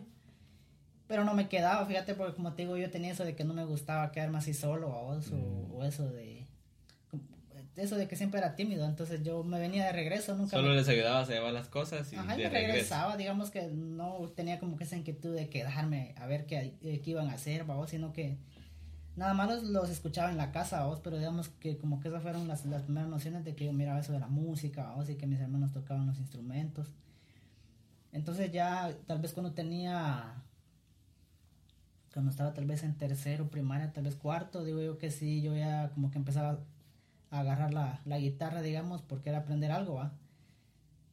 Pero 1.08 1.24
no 1.24 1.34
me 1.34 1.48
quedaba, 1.48 1.84
fíjate, 1.84 2.14
porque 2.14 2.36
como 2.36 2.52
te 2.52 2.62
digo, 2.62 2.76
yo 2.76 2.88
tenía 2.92 3.10
eso 3.10 3.24
de 3.24 3.34
que 3.34 3.42
no 3.42 3.54
me 3.54 3.64
gustaba 3.64 4.12
quedarme 4.12 4.38
así 4.38 4.54
solo, 4.54 4.88
o, 4.88 5.16
mm. 5.16 5.72
o 5.74 5.84
eso 5.84 6.08
de 6.08 6.46
eso 7.74 7.96
de 7.96 8.06
que 8.06 8.14
siempre 8.14 8.38
era 8.38 8.54
tímido, 8.54 8.84
entonces 8.84 9.22
yo 9.24 9.42
me 9.42 9.58
venía 9.58 9.86
de 9.86 9.92
regreso, 9.92 10.36
nunca... 10.36 10.50
Solo 10.50 10.74
les 10.74 10.86
ayudaba 10.86 11.22
a 11.22 11.26
llevar 11.26 11.52
las 11.52 11.66
cosas 11.66 12.12
y 12.12 12.16
Ajá, 12.16 12.36
me 12.36 12.48
regresaba, 12.48 13.16
digamos 13.16 13.50
que 13.50 13.62
no 13.68 14.30
tenía 14.36 14.60
como 14.60 14.76
que 14.76 14.84
esa 14.84 14.96
inquietud 14.96 15.34
de 15.34 15.48
quedarme 15.48 16.14
a 16.18 16.26
ver 16.26 16.46
qué, 16.46 16.74
qué 16.80 17.10
iban 17.10 17.30
a 17.30 17.32
hacer, 17.32 17.64
sino 17.88 18.12
que 18.12 18.36
nada 19.20 19.34
más 19.34 19.62
los, 19.64 19.90
escuchaba 19.90 20.30
en 20.30 20.38
la 20.38 20.50
casa, 20.50 20.86
vos, 20.86 21.00
pero 21.04 21.18
digamos 21.18 21.50
que 21.50 21.76
como 21.76 22.00
que 22.00 22.08
esas 22.08 22.22
fueron 22.22 22.48
las, 22.48 22.64
las 22.64 22.84
primeras 22.84 23.10
nociones 23.10 23.44
de 23.44 23.54
que 23.54 23.66
yo 23.66 23.72
miraba 23.74 24.00
eso 24.00 24.14
de 24.14 24.18
la 24.18 24.28
música, 24.28 24.92
vos, 24.92 25.10
y 25.10 25.16
que 25.16 25.26
mis 25.26 25.38
hermanos 25.40 25.72
tocaban 25.72 26.06
los 26.06 26.18
instrumentos. 26.18 26.88
Entonces 28.12 28.50
ya, 28.50 28.90
tal 29.06 29.18
vez 29.20 29.34
cuando 29.34 29.52
tenía, 29.52 30.42
cuando 32.14 32.30
estaba 32.30 32.54
tal 32.54 32.64
vez 32.64 32.82
en 32.82 32.96
tercero, 32.96 33.50
primaria, 33.50 33.92
tal 33.92 34.04
vez 34.04 34.16
cuarto, 34.16 34.64
digo 34.64 34.80
yo 34.80 34.96
que 34.96 35.10
sí, 35.10 35.42
yo 35.42 35.54
ya 35.54 35.90
como 35.90 36.10
que 36.10 36.16
empezaba 36.16 36.58
a 37.30 37.40
agarrar 37.40 37.74
la, 37.74 38.00
la 38.06 38.18
guitarra, 38.18 38.62
digamos, 38.62 39.02
porque 39.02 39.28
era 39.28 39.40
aprender 39.40 39.70
algo, 39.70 39.96
¿va? 39.96 40.12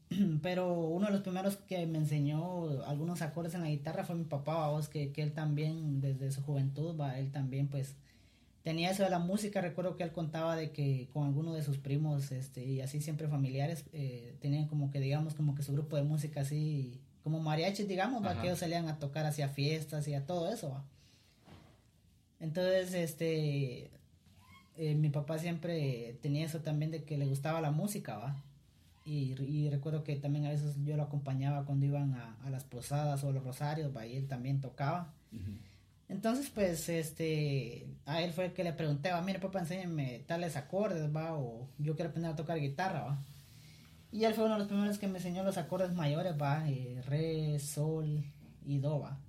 pero 0.42 0.74
uno 0.74 1.08
de 1.08 1.12
los 1.12 1.22
primeros 1.22 1.58
que 1.58 1.86
me 1.86 1.98
enseñó 1.98 2.84
algunos 2.86 3.22
acordes 3.22 3.54
en 3.56 3.62
la 3.62 3.70
guitarra 3.70 4.06
fue 4.06 4.16
mi 4.16 4.24
papá, 4.24 4.70
vos, 4.70 4.88
que, 4.88 5.12
que 5.12 5.22
él 5.22 5.34
también, 5.34 6.00
desde 6.02 6.32
su 6.32 6.42
juventud, 6.42 7.00
va, 7.00 7.20
él 7.20 7.32
también, 7.32 7.68
pues, 7.68 7.96
tenía 8.64 8.92
eso 8.92 9.04
de 9.04 9.10
la 9.10 9.20
música. 9.20 9.62
Recuerdo 9.62 9.98
que 9.98 10.04
él 10.04 10.12
contaba 10.12 10.56
de 10.56 10.72
que 10.72 11.10
con 11.14 11.26
alguno 11.26 11.54
de 11.54 11.64
sus 11.64 11.78
primos, 11.78 12.32
este, 12.32 12.64
y 12.66 12.82
así 12.82 13.02
siempre 13.02 13.28
familiares, 13.28 13.86
eh, 13.94 14.36
tenían 14.40 14.68
como 14.68 14.92
que, 14.92 15.00
digamos, 15.00 15.34
como 15.36 15.56
que 15.56 15.64
su 15.64 15.74
grupo 15.74 15.98
de 15.98 16.04
música 16.04 16.42
así, 16.42 17.02
como 17.24 17.40
mariachis, 17.40 17.88
digamos, 17.88 18.24
va, 18.26 18.40
que 18.40 18.48
ellos 18.48 18.60
salían 18.60 18.88
a 18.88 19.00
tocar 19.00 19.26
hacia 19.26 19.50
fiestas 19.50 20.08
y 20.08 20.14
a 20.14 20.26
todo 20.26 20.52
eso, 20.52 20.70
va. 20.70 20.86
Entonces, 22.40 22.94
este, 22.94 23.90
eh, 24.78 24.96
mi 24.96 25.10
papá 25.10 25.38
siempre 25.40 26.18
tenía 26.22 26.46
eso 26.46 26.60
también 26.62 26.92
de 26.92 27.04
que 27.04 27.18
le 27.18 27.26
gustaba 27.26 27.62
la 27.62 27.72
música, 27.72 28.18
va 28.18 28.44
y, 29.08 29.70
recuerdo 29.70 30.04
que 30.04 30.18
también 30.18 30.46
a 30.46 30.50
veces 30.50 30.76
yo 30.84 30.98
lo 30.98 31.04
acompañaba 31.04 31.66
cuando 31.66 31.86
iban 31.86 32.14
a, 32.14 32.50
las 32.50 32.66
posadas 32.66 33.24
o 33.24 33.32
los 33.32 33.44
rosarios, 33.44 33.92
y 34.06 34.18
él 34.18 34.28
también 34.28 34.60
tocaba. 34.60 35.14
Entonces, 36.10 36.50
pues, 36.50 36.90
este, 36.90 37.88
a 38.06 38.22
él 38.22 38.34
fue 38.34 38.46
el 38.46 38.54
que 38.54 38.64
le 38.64 38.74
pregunté, 38.74 39.12
mire 39.26 39.40
papá, 39.40 39.60
enséñeme 39.60 40.20
tales 40.28 40.56
acordes, 40.56 41.14
va, 41.16 41.38
o 41.38 41.70
yo 41.78 41.96
quiero 41.96 42.10
aprender 42.10 42.32
a 42.32 42.36
tocar 42.36 42.60
guitarra, 42.60 43.04
va. 43.04 43.24
Y 44.12 44.24
él 44.24 44.34
fue 44.34 44.46
uno 44.46 44.54
de 44.54 44.60
los 44.60 44.68
primeros 44.68 44.98
que 44.98 45.08
me 45.08 45.18
enseñó 45.18 45.44
los 45.44 45.58
acordes 45.58 45.94
mayores, 45.94 46.34
va, 46.42 46.70
eh, 46.70 47.02
re, 47.06 47.60
sol 47.60 48.24
y 48.66 48.80
do, 48.80 49.00
va. 49.00 49.20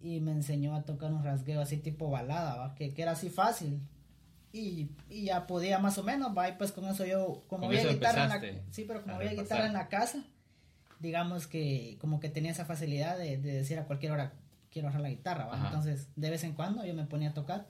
Y 0.00 0.20
me 0.20 0.32
enseñó 0.32 0.74
a 0.74 0.82
tocar 0.82 1.12
un 1.12 1.24
rasgueo 1.24 1.60
así 1.60 1.78
tipo 1.78 2.10
balada, 2.10 2.56
va, 2.56 2.74
que, 2.74 2.92
que 2.92 3.02
era 3.02 3.12
así 3.12 3.30
fácil, 3.30 3.80
y, 4.52 4.88
ya 5.10 5.46
podía 5.46 5.78
más 5.78 5.98
o 5.98 6.02
menos, 6.02 6.36
va, 6.36 6.48
y 6.48 6.52
pues 6.52 6.72
con 6.72 6.86
eso 6.86 7.04
yo, 7.04 7.44
como 7.48 7.66
había 7.66 7.84
guitarra 7.84 8.24
en 8.24 8.28
la, 8.28 8.62
sí, 8.70 8.84
pero 8.86 9.02
como 9.02 9.16
había 9.16 9.32
guitarra 9.32 9.66
en 9.66 9.72
la 9.72 9.88
casa, 9.88 10.24
digamos 11.00 11.46
que 11.46 11.98
como 12.00 12.20
que 12.20 12.28
tenía 12.28 12.52
esa 12.52 12.64
facilidad 12.64 13.18
de, 13.18 13.36
decir 13.38 13.78
a 13.78 13.84
cualquier 13.84 14.12
hora 14.12 14.32
quiero 14.70 14.86
bajar 14.86 15.02
la 15.02 15.10
guitarra, 15.10 15.46
¿va? 15.46 15.66
entonces 15.66 16.08
de 16.16 16.30
vez 16.30 16.44
en 16.44 16.52
cuando 16.52 16.84
yo 16.84 16.94
me 16.94 17.04
ponía 17.04 17.30
a 17.30 17.34
tocar. 17.34 17.66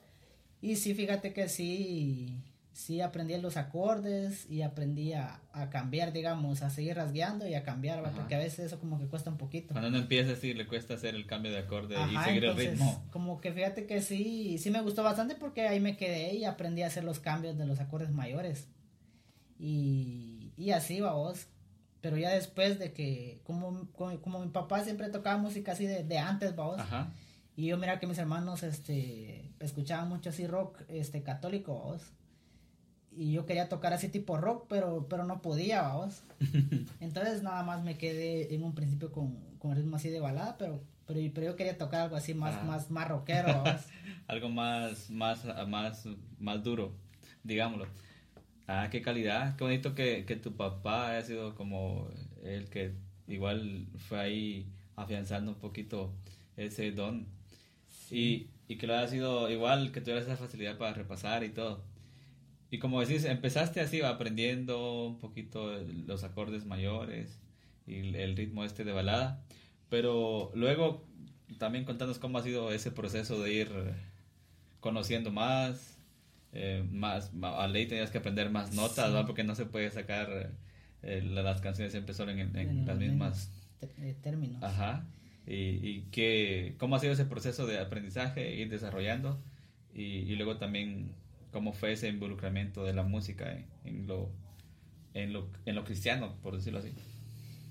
Y 0.59 0.75
sí, 0.75 0.95
fíjate 0.95 1.33
que 1.33 1.49
sí, 1.49 2.41
sí 2.77 3.01
aprendí 3.01 3.35
los 3.37 3.57
acordes 3.57 4.47
y 4.51 4.61
aprendí 4.61 5.13
a, 5.13 5.41
cambiar, 5.71 6.13
digamos, 6.13 6.61
a 6.61 6.69
seguir 6.69 6.95
rasgueando 6.95 7.47
y 7.47 7.55
a 7.55 7.63
cambiar, 7.63 8.03
porque 8.13 8.35
a 8.35 8.37
veces 8.37 8.67
eso 8.67 8.79
como 8.79 8.99
que 8.99 9.07
cuesta 9.07 9.31
un 9.31 9.37
poquito. 9.37 9.73
Cuando 9.73 9.89
uno 9.89 9.97
empieza 9.97 10.33
así, 10.33 10.53
le 10.53 10.67
cuesta 10.67 10.93
hacer 10.93 11.15
el 11.15 11.25
cambio 11.25 11.51
de 11.51 11.57
acorde 11.57 11.95
y 12.11 12.15
seguir 12.17 12.45
el 12.45 12.55
ritmo. 12.55 13.03
Como 13.11 13.41
que 13.41 13.51
fíjate 13.51 13.87
que 13.87 13.99
sí, 14.01 14.59
sí 14.59 14.69
me 14.69 14.81
gustó 14.81 15.01
bastante 15.01 15.33
porque 15.33 15.67
ahí 15.67 15.79
me 15.79 15.97
quedé 15.97 16.35
y 16.35 16.45
aprendí 16.45 16.83
a 16.83 16.87
hacer 16.87 17.03
los 17.03 17.19
cambios 17.19 17.57
de 17.57 17.65
los 17.65 17.79
acordes 17.79 18.11
mayores. 18.11 18.67
Y, 19.57 20.51
y 20.55 20.69
así 20.69 20.99
va 20.99 21.13
vos. 21.13 21.47
Pero 21.99 22.15
ya 22.15 22.29
después 22.29 22.77
de 22.77 22.93
que, 22.93 23.41
como, 23.43 23.89
como, 23.91 24.39
mi 24.39 24.49
papá 24.49 24.83
siempre 24.83 25.09
tocaba 25.09 25.37
música 25.37 25.71
así 25.71 25.87
de, 25.87 26.03
de 26.03 26.19
antes, 26.19 26.55
vos. 26.55 26.79
Y 27.55 27.65
yo 27.65 27.77
mira 27.79 27.99
que 27.99 28.05
mis 28.05 28.19
hermanos 28.19 28.61
este, 28.61 29.51
escuchaban 29.59 30.07
mucho 30.09 30.29
así 30.29 30.45
rock 30.45 30.83
este, 30.89 31.23
católico, 31.23 31.73
vos 31.73 32.13
y 33.11 33.31
yo 33.31 33.45
quería 33.45 33.69
tocar 33.69 33.93
así 33.93 34.09
tipo 34.09 34.37
rock, 34.37 34.65
pero, 34.69 35.07
pero 35.09 35.23
no 35.23 35.41
podía, 35.41 35.81
vamos. 35.81 36.23
Entonces 36.99 37.41
nada 37.43 37.63
más 37.63 37.83
me 37.83 37.97
quedé 37.97 38.53
en 38.53 38.63
un 38.63 38.75
principio 38.75 39.11
con, 39.11 39.37
con 39.59 39.75
ritmo 39.75 39.95
así 39.95 40.09
de 40.09 40.19
balada, 40.19 40.57
pero, 40.57 40.81
pero, 41.05 41.19
pero 41.33 41.47
yo 41.47 41.55
quería 41.55 41.77
tocar 41.77 42.01
algo 42.01 42.15
así 42.15 42.33
más, 42.33 42.55
ah. 42.55 42.63
más, 42.63 42.91
más 42.91 43.07
rockero, 43.07 43.63
algo 44.27 44.49
más, 44.49 45.09
más, 45.09 45.43
más, 45.67 46.07
más 46.39 46.63
duro, 46.63 46.93
digámoslo. 47.43 47.87
Ah, 48.67 48.89
qué 48.91 49.01
calidad, 49.01 49.55
qué 49.55 49.63
bonito 49.63 49.95
que, 49.95 50.25
que 50.25 50.35
tu 50.35 50.55
papá 50.55 51.11
haya 51.11 51.21
sido 51.21 51.55
como 51.55 52.09
el 52.43 52.69
que 52.69 52.93
igual 53.27 53.87
fue 53.97 54.19
ahí 54.19 54.67
afianzando 54.97 55.51
un 55.51 55.57
poquito 55.57 56.13
ese 56.57 56.91
don. 56.91 57.27
Y, 58.11 58.47
y 58.67 58.77
que 58.77 58.87
lo 58.87 58.95
haya 58.95 59.07
sido 59.07 59.49
igual, 59.49 59.91
que 59.91 60.01
tuvieras 60.01 60.25
esa 60.25 60.37
facilidad 60.37 60.77
para 60.77 60.93
repasar 60.93 61.43
y 61.43 61.49
todo. 61.49 61.81
Y 62.69 62.79
como 62.79 62.99
decís, 62.99 63.23
empezaste 63.23 63.79
así, 63.79 64.01
aprendiendo 64.01 65.05
un 65.05 65.19
poquito 65.19 65.71
los 66.05 66.23
acordes 66.23 66.65
mayores 66.65 67.39
y 67.85 68.15
el 68.15 68.35
ritmo 68.35 68.65
este 68.65 68.83
de 68.83 68.91
balada, 68.91 69.41
pero 69.89 70.51
luego 70.53 71.05
también 71.57 71.85
contanos 71.85 72.19
cómo 72.19 72.37
ha 72.37 72.43
sido 72.43 72.71
ese 72.71 72.91
proceso 72.91 73.41
de 73.41 73.53
ir 73.53 73.69
conociendo 74.81 75.31
más, 75.31 75.97
eh, 76.51 76.85
más, 76.91 77.31
a 77.41 77.67
ley 77.67 77.87
tenías 77.87 78.11
que 78.11 78.17
aprender 78.17 78.49
más 78.49 78.73
notas, 78.73 79.25
porque 79.25 79.43
no 79.45 79.55
se 79.55 79.65
puede 79.65 79.89
sacar 79.89 80.51
eh, 81.03 81.21
las 81.23 81.61
canciones 81.61 81.93
siempre 81.93 82.13
solo 82.13 82.31
en, 82.31 82.85
las 82.85 82.97
mismas 82.97 83.51
eh, 83.81 84.15
términos. 84.21 84.61
Ajá. 84.61 85.05
Y, 85.45 85.53
y 85.53 86.07
que, 86.11 86.75
cómo 86.77 86.97
ha 86.97 86.99
sido 86.99 87.13
ese 87.13 87.25
proceso 87.25 87.65
de 87.65 87.79
aprendizaje, 87.79 88.55
ir 88.55 88.69
desarrollando 88.69 89.41
y, 89.93 90.01
y 90.01 90.35
luego 90.35 90.57
también 90.57 91.13
cómo 91.51 91.73
fue 91.73 91.93
ese 91.93 92.09
involucramiento 92.09 92.83
de 92.83 92.93
la 92.93 93.03
música 93.03 93.57
en, 93.83 94.07
lo, 94.07 94.31
en, 95.13 95.33
lo, 95.33 95.49
en 95.65 95.75
lo 95.75 95.83
cristiano, 95.83 96.35
por 96.41 96.55
decirlo 96.55 96.79
así. 96.79 96.93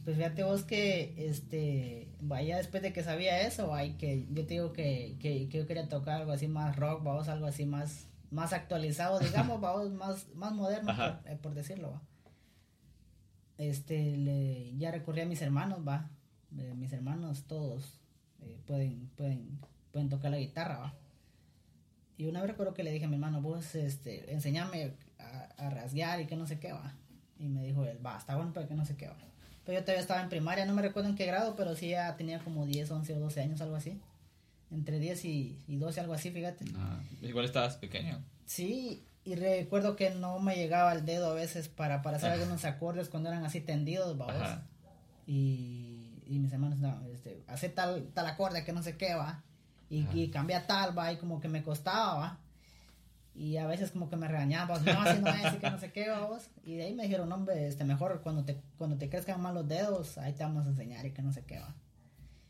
Pues 0.05 0.17
fíjate 0.17 0.45
vos 0.45 0.63
que, 0.63 1.15
este, 1.17 2.09
vaya 2.21 2.59
después 2.59 2.83
de 2.83 2.93
que 2.93 3.03
sabía 3.03 3.41
eso, 3.43 3.75
hay 3.75 3.95
que 3.95 4.27
yo 4.31 4.47
te 4.47 4.55
digo 4.55 4.73
que, 4.73 5.17
que, 5.19 5.49
yo 5.49 5.67
quería 5.67 5.89
tocar 5.89 6.21
algo 6.21 6.31
así 6.31 6.47
más 6.47 6.77
rock, 6.77 7.03
vamos, 7.03 7.29
algo 7.29 7.47
así 7.47 7.67
más, 7.67 8.07
más 8.31 8.53
actualizado, 8.53 9.19
digamos, 9.19 9.61
vamos, 9.63 9.91
más, 9.91 10.29
más 10.35 10.53
moderno, 10.53 10.93
eh, 11.25 11.37
por, 11.43 11.55
decirlo, 11.55 12.01
Este, 13.59 14.17
le, 14.17 14.77
ya 14.77 14.93
recurrí 14.93 15.23
a 15.23 15.27
mis 15.27 15.43
hermanos, 15.43 15.81
va, 15.87 16.09
eh, 16.57 16.75
mis 16.77 16.93
hermanos 16.93 17.45
todos 17.49 18.01
eh, 18.43 18.61
pueden, 18.65 19.09
pueden, 19.17 19.59
pueden 19.91 20.09
tocar 20.09 20.31
la 20.31 20.39
guitarra, 20.39 20.79
va. 20.79 20.95
Y 22.19 22.27
una 22.27 22.41
vez 22.41 22.51
recuerdo 22.51 22.73
que 22.75 22.83
le 22.83 22.93
dije 22.93 23.05
a 23.05 23.09
mi 23.09 23.15
hermano, 23.15 23.43
vos, 23.43 23.75
este, 23.75 24.33
enseñame 24.33 24.93
a, 25.19 25.71
rasguear 25.71 26.21
y 26.21 26.27
que 26.27 26.37
no 26.37 26.47
sé 26.47 26.59
qué 26.59 26.73
va. 26.73 26.95
Y 27.39 27.49
me 27.49 27.63
dijo 27.63 27.85
él, 27.85 28.05
va, 28.05 28.17
está 28.17 28.37
bueno, 28.37 28.53
pero 28.55 28.67
que 28.67 28.75
no 28.75 28.87
sé 28.87 28.97
qué 28.97 29.09
va. 29.09 29.17
Pero 29.65 29.79
yo 29.79 29.85
todavía 29.85 30.01
estaba 30.01 30.23
en 30.23 30.29
primaria, 30.29 30.65
no 30.65 30.75
me 30.75 30.83
recuerdo 30.83 31.11
en 31.11 31.17
qué 31.17 31.27
grado, 31.27 31.57
pero 31.57 31.75
sí 31.75 31.91
ya 31.91 32.17
tenía 32.17 32.39
como 32.39 32.65
10, 32.65 32.91
11 32.91 33.15
o 33.15 33.21
12 33.21 33.41
años, 33.43 33.61
algo 33.61 33.77
así. 33.77 34.01
Entre 34.71 34.99
10 34.99 35.25
y, 35.27 35.59
y 35.67 35.77
12, 35.77 36.01
algo 36.01 36.15
así, 36.15 36.31
fíjate. 36.31 36.65
Ah, 36.77 37.01
igual 37.21 37.45
estabas 37.45 37.77
pequeño. 37.77 38.23
Sí, 38.47 39.05
y 39.25 39.35
recuerdo 39.35 39.97
que 39.97 40.11
no 40.11 40.39
me 40.39 40.57
llegaba 40.57 40.93
el 40.93 41.05
dedo 41.05 41.31
a 41.31 41.35
veces 41.35 41.69
para, 41.69 42.01
para 42.01 42.17
hacer 42.17 42.31
algunos 42.31 42.65
acordes 42.65 43.09
cuando 43.09 43.29
eran 43.29 43.45
así 43.45 43.61
tendidos, 43.61 44.17
vamos. 44.17 44.37
Y, 45.27 46.23
y 46.27 46.39
mis 46.39 46.53
hermanos, 46.53 46.79
no, 46.79 47.05
este, 47.13 47.43
hace 47.49 47.69
tal, 47.69 48.09
tal 48.15 48.27
acorde 48.27 48.65
que 48.65 48.73
no 48.73 48.83
sé 48.83 48.97
qué 48.97 49.15
va 49.15 49.43
y, 49.89 50.29
cambia 50.29 50.67
tal, 50.67 50.97
va, 50.97 51.13
y 51.13 51.17
como 51.17 51.41
que 51.41 51.49
me 51.49 51.63
costaba, 51.63 52.15
va. 52.15 52.39
Y 53.35 53.59
a 53.59 53.67
veces 53.67 53.91
como 53.91 54.09
que 54.09 54.17
me 54.17 54.29
regañaban, 54.29 54.83
no, 54.85 55.01
así 55.03 55.21
no 55.21 55.29
es, 55.29 55.55
y 55.55 55.59
que 55.59 55.71
no 55.71 55.79
sé 55.79 55.93
qué, 55.93 56.09
vamos. 56.09 56.49
Y 56.65 56.77
de 56.77 56.85
ahí 56.85 56.95
me 56.95 57.03
dijeron, 57.03 57.31
hombre, 57.33 57.67
este, 57.69 57.85
mejor 57.85 58.23
cuando 58.23 58.45
te, 58.45 58.61
cuando 58.79 58.97
te 58.97 59.11
crezcan 59.11 59.41
más 59.43 59.53
los 59.53 59.69
dedos, 59.69 60.17
ahí 60.19 60.33
te 60.33 60.43
vamos 60.43 60.65
a 60.67 60.71
enseñar 60.71 61.05
y 61.05 61.13
que 61.13 61.23
no 61.23 61.33
sé 61.33 61.45
qué, 61.45 61.59
va. 61.59 61.75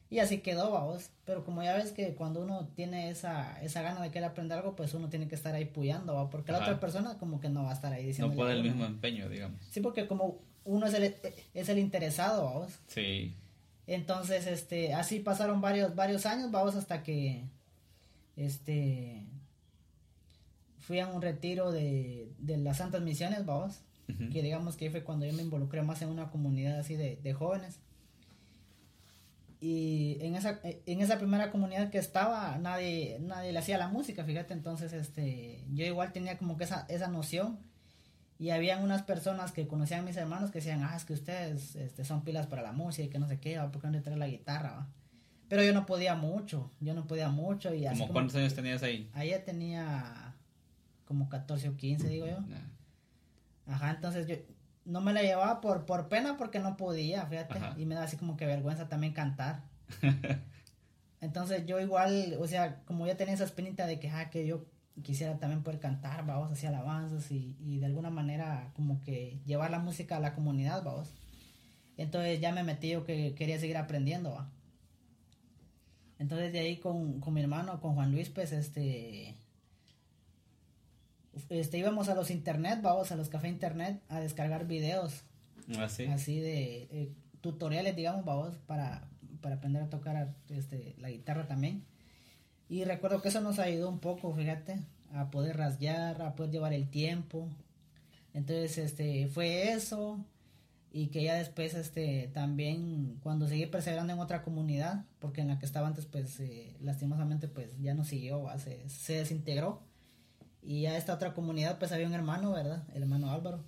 Y 0.08 0.20
así 0.20 0.38
quedó, 0.38 0.70
vamos. 0.70 1.10
Pero 1.24 1.44
como 1.44 1.62
ya 1.62 1.74
ves 1.74 1.90
que 1.90 2.14
cuando 2.14 2.40
uno 2.40 2.68
tiene 2.76 3.10
esa, 3.10 3.60
esa 3.62 3.82
gana 3.82 4.00
de 4.00 4.10
querer 4.10 4.28
aprender 4.30 4.58
algo, 4.58 4.76
pues 4.76 4.94
uno 4.94 5.08
tiene 5.08 5.26
que 5.26 5.34
estar 5.34 5.54
ahí 5.54 5.64
puyando, 5.64 6.14
¿va? 6.14 6.30
Porque 6.30 6.52
la 6.52 6.58
otra 6.58 6.78
persona 6.78 7.18
como 7.18 7.40
que 7.40 7.48
no 7.48 7.64
va 7.64 7.70
a 7.70 7.74
estar 7.74 7.92
ahí 7.92 8.06
diciendo. 8.06 8.32
No 8.32 8.38
puede 8.38 8.52
el 8.52 8.62
mismo 8.62 8.84
empeño, 8.84 9.28
digamos. 9.28 9.60
Sí, 9.70 9.80
porque 9.80 10.06
como 10.06 10.38
uno 10.64 10.86
es 10.86 10.94
el, 10.94 11.16
es 11.54 11.68
el 11.68 11.78
interesado, 11.78 12.44
vamos. 12.44 12.78
Sí. 12.86 13.34
Entonces, 13.86 14.46
este, 14.46 14.94
así 14.94 15.20
pasaron 15.20 15.60
varios, 15.60 15.94
varios 15.94 16.26
años, 16.26 16.50
vamos, 16.50 16.74
hasta 16.74 17.02
que, 17.02 17.44
este, 18.36 19.22
fui 20.80 20.98
a 21.00 21.06
un 21.06 21.22
retiro 21.22 21.72
de, 21.72 22.28
de 22.38 22.56
las 22.56 22.78
Santas 22.78 23.02
Misiones, 23.02 23.44
vamos, 23.46 23.80
que 24.32 24.40
digamos 24.42 24.76
que 24.76 24.90
fue 24.90 25.02
cuando 25.02 25.26
yo 25.26 25.32
me 25.32 25.42
involucré 25.42 25.82
más 25.82 26.00
en 26.00 26.10
una 26.10 26.30
comunidad 26.30 26.78
así 26.78 26.94
de, 26.94 27.16
de 27.16 27.32
jóvenes. 27.32 27.80
Y 29.60 30.18
en 30.20 30.36
esa, 30.36 30.60
en 30.62 31.00
esa 31.00 31.18
primera 31.18 31.50
comunidad 31.50 31.90
que 31.90 31.98
estaba, 31.98 32.56
nadie, 32.58 33.18
nadie 33.20 33.52
le 33.52 33.58
hacía 33.58 33.78
la 33.78 33.88
música, 33.88 34.24
fíjate, 34.24 34.52
entonces, 34.52 34.92
este, 34.92 35.64
yo 35.72 35.84
igual 35.84 36.12
tenía 36.12 36.38
como 36.38 36.56
que 36.56 36.64
esa, 36.64 36.86
esa 36.88 37.08
noción 37.08 37.58
y 38.38 38.50
habían 38.50 38.82
unas 38.82 39.02
personas 39.02 39.52
que 39.52 39.66
conocían 39.66 40.00
a 40.00 40.02
mis 40.02 40.16
hermanos 40.16 40.50
que 40.50 40.58
decían, 40.58 40.82
ah, 40.82 40.94
es 40.96 41.04
que 41.04 41.14
ustedes 41.14 41.76
este, 41.76 42.04
son 42.04 42.22
pilas 42.22 42.46
para 42.46 42.62
la 42.62 42.72
música 42.72 43.06
y 43.06 43.08
que 43.08 43.18
no 43.18 43.28
sé 43.28 43.40
qué, 43.40 43.58
¿por 43.72 43.80
qué 43.80 43.86
no 43.86 43.94
le 43.94 44.00
traen 44.00 44.18
la 44.18 44.28
guitarra? 44.28 44.86
Pero 45.48 45.62
yo 45.62 45.72
no 45.72 45.86
podía 45.86 46.14
mucho, 46.14 46.70
yo 46.80 46.92
no 46.92 47.06
podía 47.06 47.28
mucho. 47.28 47.72
y 47.72 47.86
así 47.86 48.00
¿Como 48.00 48.12
cuántos 48.12 48.36
años 48.36 48.54
tenías 48.54 48.82
ahí? 48.82 49.08
Ahí 49.14 49.30
ya 49.30 49.44
tenía 49.44 50.34
como 51.06 51.28
14 51.28 51.68
o 51.68 51.76
15, 51.76 52.08
digo 52.08 52.26
yo. 52.26 52.38
Ajá, 53.66 53.90
entonces 53.90 54.26
yo 54.26 54.36
no 54.84 55.00
me 55.00 55.12
la 55.12 55.22
llevaba 55.22 55.60
por, 55.60 55.86
por 55.86 56.08
pena 56.08 56.36
porque 56.36 56.58
no 56.58 56.76
podía, 56.76 57.26
fíjate. 57.26 57.58
Y 57.76 57.86
me 57.86 57.94
da 57.94 58.04
así 58.04 58.16
como 58.16 58.36
que 58.36 58.46
vergüenza 58.46 58.88
también 58.88 59.12
cantar. 59.12 59.62
entonces 61.20 61.64
yo 61.66 61.80
igual, 61.80 62.36
o 62.40 62.46
sea, 62.46 62.82
como 62.84 63.06
ya 63.06 63.16
tenía 63.16 63.34
esa 63.34 63.44
espinita 63.44 63.86
de 63.86 63.98
que, 63.98 64.10
ah, 64.10 64.30
que 64.30 64.46
yo 64.46 64.66
quisiera 65.02 65.38
también 65.38 65.62
poder 65.62 65.80
cantar, 65.80 66.26
vamos, 66.26 66.52
hacia 66.52 66.70
alabanzas 66.70 67.30
y, 67.30 67.56
y 67.60 67.78
de 67.78 67.86
alguna 67.86 68.10
manera 68.10 68.72
como 68.74 69.00
que 69.00 69.40
llevar 69.46 69.70
la 69.70 69.78
música 69.78 70.16
a 70.16 70.20
la 70.20 70.34
comunidad, 70.34 70.82
vamos. 70.82 71.12
Entonces 71.96 72.40
ya 72.40 72.52
me 72.52 72.62
metí 72.62 72.90
yo 72.90 73.04
que 73.04 73.34
quería 73.34 73.58
seguir 73.58 73.76
aprendiendo, 73.76 74.32
va. 74.32 74.50
Entonces 76.18 76.52
de 76.52 76.60
ahí 76.60 76.76
con, 76.78 77.20
con 77.20 77.34
mi 77.34 77.42
hermano, 77.42 77.80
con 77.80 77.94
Juan 77.94 78.12
Luis, 78.12 78.30
pues 78.30 78.52
este 78.52 79.36
este, 81.50 81.78
íbamos 81.78 82.08
a 82.08 82.14
los 82.14 82.30
internet, 82.30 82.80
vamos 82.82 83.12
a 83.12 83.16
los 83.16 83.28
cafés 83.28 83.50
internet 83.50 84.00
a 84.08 84.20
descargar 84.20 84.66
videos. 84.66 85.22
¿Así? 85.78 86.06
¿Ah, 86.06 86.14
así 86.14 86.40
de 86.40 86.88
eh, 86.90 87.12
tutoriales, 87.40 87.94
digamos, 87.94 88.24
vamos, 88.24 88.56
para, 88.66 89.08
para 89.40 89.56
aprender 89.56 89.82
a 89.82 89.90
tocar 89.90 90.34
este, 90.48 90.94
la 90.98 91.10
guitarra 91.10 91.46
también. 91.46 91.84
Y 92.68 92.84
recuerdo 92.84 93.22
que 93.22 93.28
eso 93.28 93.40
nos 93.40 93.58
ayudó 93.58 93.88
un 93.88 94.00
poco, 94.00 94.34
fíjate, 94.34 94.80
a 95.12 95.30
poder 95.30 95.56
rasgar, 95.56 96.20
a 96.22 96.34
poder 96.34 96.52
llevar 96.52 96.72
el 96.72 96.88
tiempo. 96.88 97.48
Entonces, 98.34 98.78
este, 98.78 99.28
fue 99.28 99.72
eso. 99.72 100.24
Y 100.92 101.08
que 101.08 101.22
ya 101.22 101.34
después, 101.34 101.74
este, 101.74 102.30
también, 102.32 103.18
cuando 103.22 103.48
seguí 103.48 103.66
perseverando 103.66 104.12
en 104.14 104.18
otra 104.18 104.42
comunidad, 104.42 105.04
porque 105.18 105.42
en 105.42 105.48
la 105.48 105.58
que 105.58 105.66
estaba 105.66 105.86
antes, 105.86 106.06
pues, 106.06 106.40
eh, 106.40 106.74
lastimosamente, 106.80 107.48
pues, 107.48 107.70
ya 107.80 107.94
no 107.94 108.04
siguió, 108.04 108.46
se, 108.58 108.88
se 108.88 109.14
desintegró. 109.14 109.82
Y 110.62 110.86
a 110.86 110.96
esta 110.96 111.14
otra 111.14 111.34
comunidad, 111.34 111.78
pues 111.78 111.92
había 111.92 112.06
un 112.06 112.14
hermano, 112.14 112.52
¿verdad? 112.52 112.84
El 112.94 113.02
hermano 113.02 113.30
Álvaro. 113.30 113.62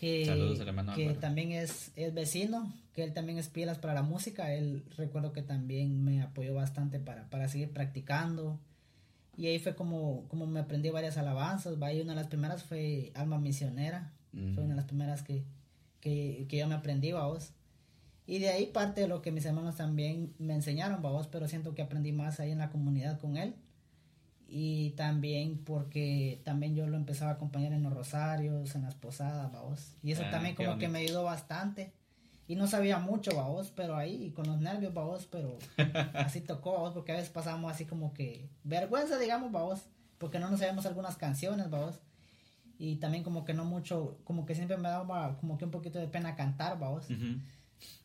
Que, 0.00 0.24
Saludos 0.24 0.58
hermano 0.60 0.94
que 0.94 1.12
también 1.12 1.52
es, 1.52 1.92
es 1.94 2.14
vecino, 2.14 2.72
que 2.94 3.04
él 3.04 3.12
también 3.12 3.36
es 3.36 3.48
pilas 3.48 3.76
para 3.76 3.92
la 3.92 4.02
música. 4.02 4.54
Él 4.54 4.82
recuerdo 4.96 5.34
que 5.34 5.42
también 5.42 6.02
me 6.02 6.22
apoyó 6.22 6.54
bastante 6.54 6.98
para, 6.98 7.28
para 7.28 7.48
seguir 7.48 7.70
practicando. 7.74 8.58
Y 9.36 9.48
ahí 9.48 9.58
fue 9.58 9.74
como, 9.74 10.26
como 10.28 10.46
me 10.46 10.60
aprendí 10.60 10.88
varias 10.88 11.18
alabanzas. 11.18 11.74
Y 11.74 12.00
una 12.00 12.14
de 12.14 12.16
las 12.16 12.28
primeras 12.28 12.64
fue 12.64 13.12
Alma 13.14 13.38
Misionera. 13.38 14.10
Fue 14.32 14.64
una 14.64 14.70
de 14.70 14.76
las 14.76 14.86
primeras 14.86 15.22
que, 15.22 15.44
que, 16.00 16.46
que 16.48 16.56
yo 16.56 16.66
me 16.66 16.76
aprendí, 16.76 17.12
vamos. 17.12 17.52
Y 18.26 18.38
de 18.38 18.48
ahí 18.48 18.68
parte 18.68 19.02
de 19.02 19.08
lo 19.08 19.20
que 19.20 19.32
mis 19.32 19.44
hermanos 19.44 19.76
también 19.76 20.32
me 20.38 20.54
enseñaron, 20.54 21.02
vamos, 21.02 21.26
pero 21.26 21.46
siento 21.46 21.74
que 21.74 21.82
aprendí 21.82 22.12
más 22.12 22.40
ahí 22.40 22.52
en 22.52 22.58
la 22.58 22.70
comunidad 22.70 23.20
con 23.20 23.36
él 23.36 23.54
y 24.52 24.90
también 24.90 25.58
porque 25.64 26.42
también 26.44 26.74
yo 26.74 26.88
lo 26.88 26.96
empezaba 26.96 27.30
a 27.30 27.34
acompañar 27.34 27.72
en 27.72 27.84
los 27.84 27.92
rosarios, 27.92 28.74
en 28.74 28.82
las 28.82 28.96
posadas, 28.96 29.52
vamos. 29.52 29.94
Y 30.02 30.10
eso 30.10 30.24
ah, 30.26 30.30
también 30.32 30.56
como 30.56 30.76
que 30.76 30.88
me 30.88 30.98
ayudó 30.98 31.22
bastante. 31.22 31.92
Y 32.48 32.56
no 32.56 32.66
sabía 32.66 32.98
mucho, 32.98 33.30
vamos, 33.36 33.70
pero 33.70 33.96
ahí 33.96 34.32
con 34.32 34.48
los 34.48 34.58
nervios, 34.60 34.92
vamos, 34.92 35.28
pero 35.30 35.56
así 36.14 36.40
tocó, 36.40 36.72
vamos, 36.72 36.94
porque 36.94 37.12
a 37.12 37.14
veces 37.14 37.30
pasábamos 37.30 37.70
así 37.70 37.84
como 37.84 38.12
que 38.12 38.48
vergüenza, 38.64 39.18
digamos, 39.18 39.52
vamos, 39.52 39.86
porque 40.18 40.40
no 40.40 40.50
nos 40.50 40.58
sabíamos 40.58 40.84
algunas 40.84 41.16
canciones, 41.16 41.70
vamos. 41.70 42.00
Y 42.76 42.96
también 42.96 43.22
como 43.22 43.44
que 43.44 43.54
no 43.54 43.64
mucho, 43.64 44.18
como 44.24 44.46
que 44.46 44.56
siempre 44.56 44.76
me 44.78 44.88
daba 44.88 45.36
como 45.38 45.58
que 45.58 45.64
un 45.64 45.70
poquito 45.70 46.00
de 46.00 46.08
pena 46.08 46.34
cantar, 46.34 46.76
vamos 46.76 47.06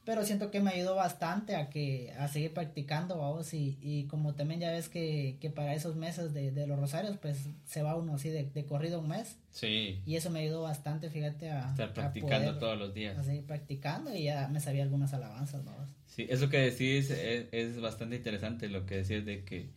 pero 0.05 0.24
siento 0.24 0.51
que 0.51 0.62
me 0.62 0.72
ayudó 0.72 0.96
bastante 0.96 1.55
a 1.55 1.70
que 1.70 2.13
a 2.20 2.27
seguir 2.27 2.53
practicando 2.53 3.17
vamos 3.17 3.53
y, 3.53 3.77
y 3.82 4.05
como 4.05 4.36
también 4.36 4.60
ya 4.60 4.72
ves 4.72 4.88
que, 4.88 5.38
que 5.41 5.50
para 5.50 5.74
esos 5.74 5.96
meses 5.96 6.34
de, 6.34 6.51
de, 6.51 6.67
los 6.67 6.79
rosarios 6.79 7.18
pues 7.18 7.50
se 7.66 7.81
va 7.81 7.96
uno 7.96 8.14
así 8.14 8.29
de, 8.29 8.44
de, 8.44 8.66
corrido 8.66 9.00
un 9.00 9.09
mes. 9.09 9.38
Sí. 9.51 10.01
Y 10.05 10.16
eso 10.16 10.29
me 10.29 10.42
ayudó 10.42 10.61
bastante 10.61 11.09
fíjate 11.09 11.50
a 11.50 11.72
estar 11.72 11.94
practicando 11.94 12.57
todos 12.59 12.77
los 12.77 12.94
días. 12.94 13.18
a 13.18 13.24
seguir 13.24 13.46
practicando 13.46 14.16
y 14.16 14.25
ya 14.25 14.48
me 14.48 14.59
sabía 14.59 14.83
algunas 14.83 15.14
alabanzas 15.14 15.66
vamos. 15.66 15.90
Sí 16.05 16.27
eso 16.29 16.50
que 16.50 16.59
decís 16.59 17.09
es, 17.09 17.48
es 17.51 17.81
bastante 17.81 18.16
interesante 18.16 18.70
lo 18.70 18.85
que 18.85 18.98
decís 18.98 19.25
de 19.25 19.44
que 19.44 19.72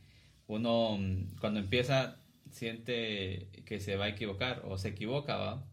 uno 0.47 0.99
mm, 0.99 1.39
cuando 1.41 1.59
empieza 1.61 2.17
siente 2.51 3.49
que 3.65 3.81
se 3.81 3.97
va 3.97 4.07
a 4.07 4.09
equivocar 4.09 4.63
o 4.67 4.77
se 4.77 4.89
equivoca 4.89 5.37
va 5.37 5.65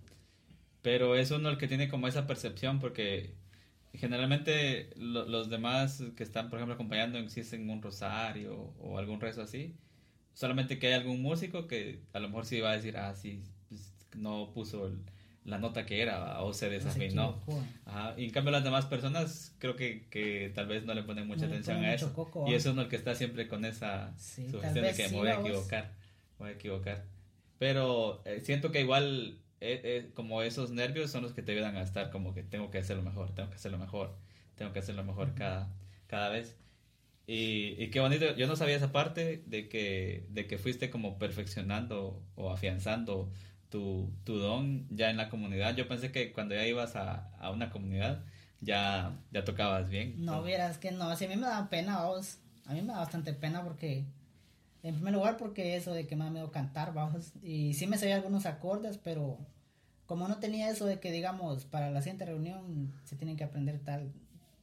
pero 0.81 1.15
es 1.15 1.31
uno 1.31 1.49
el 1.49 1.57
que 1.57 1.67
tiene 1.67 1.89
como 1.89 2.07
esa 2.07 2.27
percepción 2.27 2.79
porque 2.79 3.33
generalmente 3.97 4.89
los 4.95 5.49
demás 5.49 6.03
que 6.15 6.23
están, 6.23 6.49
por 6.49 6.59
ejemplo, 6.59 6.75
acompañando 6.75 7.17
en 7.17 7.29
si 7.29 7.41
es 7.41 7.53
en 7.53 7.69
un 7.69 7.81
rosario 7.81 8.73
o 8.79 8.97
algún 8.97 9.19
rezo 9.19 9.41
así, 9.41 9.75
solamente 10.33 10.79
que 10.79 10.87
hay 10.87 10.93
algún 10.93 11.21
músico 11.21 11.67
que 11.67 12.01
a 12.13 12.19
lo 12.19 12.27
mejor 12.27 12.45
sí 12.45 12.59
va 12.59 12.71
a 12.71 12.75
decir, 12.75 12.97
ah, 12.97 13.15
sí, 13.15 13.43
pues, 13.69 13.93
no 14.15 14.51
puso 14.53 14.91
la 15.45 15.59
nota 15.59 15.85
que 15.85 16.01
era 16.01 16.41
o 16.41 16.53
se 16.53 16.69
desafinó. 16.69 17.39
Y 18.17 18.25
en 18.25 18.31
cambio 18.31 18.51
las 18.51 18.63
demás 18.63 18.85
personas 18.85 19.55
creo 19.59 19.75
que, 19.75 20.07
que 20.09 20.51
tal 20.53 20.67
vez 20.67 20.85
no 20.85 20.93
le 20.93 21.03
ponen 21.03 21.27
mucha 21.27 21.45
atención 21.45 21.83
a 21.83 21.93
eso. 21.93 22.13
y 22.47 22.53
eso 22.53 22.71
es 22.71 22.77
el 22.77 22.87
que 22.87 22.95
está 22.95 23.15
siempre 23.15 23.47
con 23.47 23.63
esa 23.63 24.13
sugestión 24.17 24.73
de 24.73 24.93
que 24.93 25.07
me 25.09 25.17
voy 25.17 25.27
a 25.29 25.39
equivocar, 25.39 25.91
voy 26.39 26.49
a 26.49 26.53
equivocar. 26.53 27.05
Pero 27.59 28.21
eh, 28.25 28.41
siento 28.43 28.71
que 28.71 28.81
igual 28.81 29.37
eh, 29.73 29.81
eh, 29.83 30.11
como 30.13 30.41
esos 30.41 30.71
nervios 30.71 31.11
son 31.11 31.23
los 31.23 31.33
que 31.33 31.41
te 31.41 31.51
ayudan 31.53 31.75
a 31.75 31.81
estar 31.81 32.11
como 32.11 32.33
que 32.33 32.43
tengo 32.43 32.69
que 32.71 32.77
hacerlo 32.77 33.03
mejor, 33.03 33.33
tengo 33.33 33.49
que 33.49 33.55
hacerlo 33.55 33.77
mejor, 33.77 34.15
tengo 34.55 34.73
que 34.73 34.79
hacerlo 34.79 35.03
mejor 35.03 35.33
cada, 35.33 35.73
cada 36.07 36.29
vez. 36.29 36.55
Y, 37.27 37.75
y, 37.81 37.89
qué 37.89 37.99
bonito, 37.99 38.35
yo 38.35 38.47
no 38.47 38.55
sabía 38.55 38.75
esa 38.75 38.91
parte 38.91 39.43
de 39.47 39.67
que, 39.67 40.27
de 40.29 40.45
que 40.45 40.59
fuiste 40.59 40.91
como 40.91 41.17
perfeccionando 41.17 42.23
o 42.35 42.51
afianzando 42.51 43.31
tu, 43.69 44.13
tu 44.23 44.37
don 44.37 44.87
ya 44.89 45.09
en 45.09 45.17
la 45.17 45.29
comunidad. 45.29 45.75
Yo 45.75 45.87
pensé 45.87 46.11
que 46.11 46.31
cuando 46.31 46.53
ya 46.53 46.67
ibas 46.67 46.95
a, 46.95 47.31
a 47.39 47.49
una 47.49 47.71
comunidad 47.71 48.23
ya, 48.61 49.17
ya 49.31 49.43
tocabas 49.43 49.89
bien. 49.89 50.23
No, 50.23 50.43
vieras 50.43 50.77
que 50.77 50.91
no, 50.91 51.15
si 51.15 51.25
a 51.25 51.27
mí 51.27 51.35
me 51.35 51.47
da 51.47 51.69
pena, 51.69 52.03
vos. 52.05 52.37
A 52.67 52.73
mí 52.73 52.81
me 52.81 52.93
da 52.93 52.99
bastante 52.99 53.33
pena 53.33 53.63
porque 53.63 54.05
en 54.85 54.93
primer 54.93 55.13
lugar 55.13 55.37
porque 55.37 55.75
eso 55.75 55.93
de 55.93 56.05
que 56.05 56.15
me 56.15 56.25
da 56.25 56.29
miedo 56.29 56.51
cantar, 56.51 56.93
bajos. 56.93 57.33
Y 57.41 57.73
sí 57.73 57.87
me 57.87 57.97
sabía 57.97 58.15
algunos 58.15 58.45
acordes, 58.45 58.99
pero 58.99 59.39
como 60.05 60.27
no 60.27 60.37
tenía 60.37 60.69
eso 60.69 60.85
de 60.85 60.99
que, 60.99 61.11
digamos, 61.11 61.65
para 61.65 61.89
la 61.89 62.01
siguiente 62.01 62.25
reunión 62.25 62.93
se 63.03 63.15
tienen 63.15 63.37
que 63.37 63.43
aprender 63.43 63.79
tal 63.79 64.11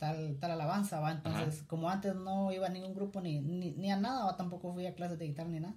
tal, 0.03 0.37
tal 0.41 0.51
alabanza, 0.51 0.99
¿va? 0.99 1.13
Entonces, 1.13 1.63
como 1.69 1.89
antes 1.89 2.17
no 2.17 2.51
iba 2.51 2.67
a 2.67 2.71
ningún 2.71 2.93
grupo 2.93 3.21
ni, 3.21 3.39
ni, 3.39 3.93
a 3.93 3.97
nada, 3.97 4.25
¿va? 4.25 4.37
Tampoco 4.37 4.73
fui 4.75 4.85
a 4.85 4.97
clases 4.97 5.17
de 5.17 5.29
guitarra 5.29 5.51
ni 5.51 5.61
nada. 5.61 5.77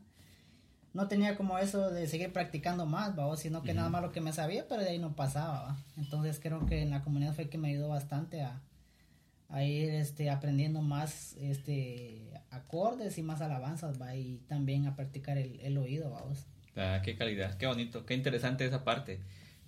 No 0.93 1.07
tenía 1.07 1.37
como 1.37 1.59
eso 1.59 1.91
de 1.91 2.07
seguir 2.07 2.33
practicando 2.33 2.87
más, 2.87 3.15
¿va? 3.15 3.37
Sino 3.37 3.61
que 3.61 3.75
nada 3.75 3.89
más 3.89 4.01
lo 4.01 4.11
que 4.11 4.21
me 4.21 4.33
sabía, 4.33 4.67
pero 4.67 4.81
de 4.81 4.89
ahí 4.89 4.97
no 4.97 5.15
pasaba, 5.15 5.61
¿va? 5.61 5.77
Entonces 5.95 6.39
creo 6.41 6.65
que 6.65 6.81
en 6.81 6.89
la 6.89 7.03
comunidad 7.03 7.35
fue 7.35 7.49
que 7.49 7.59
me 7.59 7.67
ayudó 7.67 7.89
bastante 7.89 8.41
a, 8.41 8.63
a 9.49 9.63
ir 9.63 9.91
este, 9.91 10.31
aprendiendo 10.31 10.81
más 10.81 11.35
este, 11.39 12.33
acordes 12.49 13.19
y 13.19 13.21
más 13.21 13.41
alabanzas, 13.41 14.01
¿va? 14.01 14.15
Y 14.15 14.39
también 14.47 14.87
a 14.87 14.95
practicar 14.95 15.37
el, 15.37 15.59
el 15.59 15.77
oído, 15.77 16.09
vamos. 16.09 16.47
Ah, 16.75 16.99
qué 17.03 17.15
calidad, 17.15 17.55
qué 17.59 17.67
bonito, 17.67 18.07
qué 18.07 18.15
interesante 18.15 18.65
esa 18.65 18.83
parte. 18.83 19.19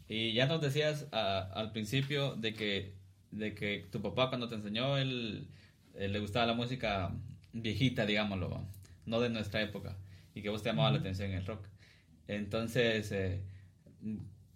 Y 0.10 0.34
ya 0.34 0.46
nos 0.46 0.62
decías 0.62 1.08
al 1.12 1.72
principio 1.72 2.36
de 2.36 2.54
que, 2.54 2.94
de 3.32 3.54
que 3.54 3.88
tu 3.92 4.02
papá 4.02 4.30
cuando 4.30 4.48
te 4.48 4.56
enseñó, 4.56 4.98
él, 4.98 5.48
le 5.94 6.20
gustaba 6.20 6.46
la 6.46 6.54
música 6.54 7.14
viejita, 7.54 8.06
digámoslo, 8.06 8.66
no 9.06 9.20
de 9.20 9.30
nuestra 9.30 9.62
época, 9.62 9.98
y 10.34 10.42
que 10.42 10.50
vos 10.50 10.64
te 10.64 10.70
llamaba 10.70 10.92
la 10.92 11.00
atención 11.00 11.32
el 11.32 11.46
rock. 11.46 11.68
Entonces, 12.28 13.12
eh, 13.12 13.42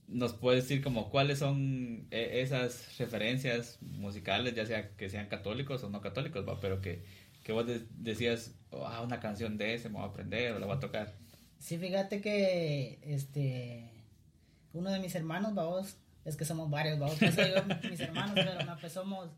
nos 0.08 0.34
puedes 0.34 0.68
decir 0.68 0.84
como 0.84 1.10
cuáles 1.10 1.40
son 1.40 2.08
eh, 2.12 2.42
esas 2.42 2.98
referencias 2.98 3.82
musicales, 3.82 4.56
ya 4.56 4.66
sea 4.66 4.96
que 4.96 5.10
sean 5.10 5.28
católicos 5.28 5.84
o 5.84 5.90
no 5.90 6.02
católicos, 6.02 6.48
¿va? 6.48 6.60
pero 6.62 6.82
que, 6.82 7.04
que 7.44 7.52
vos 7.52 7.66
decías, 7.98 8.56
oh, 8.70 8.86
ah, 8.86 9.02
una 9.02 9.20
canción 9.20 9.58
de 9.58 9.74
ese 9.74 9.90
me 9.90 9.96
voy 9.96 10.04
a 10.04 10.08
aprender 10.08 10.54
o 10.54 10.60
la 10.60 10.66
voy 10.66 10.78
a 10.78 10.80
tocar. 10.80 11.14
Sí, 11.60 11.78
fíjate 11.78 12.22
que 12.22 13.00
este 13.04 14.01
uno 14.74 14.90
de 14.90 15.00
mis 15.00 15.16
hermanos, 15.16 15.54
vamos, 15.54 15.98
es 16.26 16.36
que 16.36 16.46
somos 16.46 16.70
varios, 16.70 17.00
vamos, 17.00 17.18
pues, 17.20 17.36
mis 17.90 18.00
hermanos, 18.00 18.32
pero 18.36 18.66
no, 18.66 18.78
pues 18.80 18.94
somos, 18.94 19.30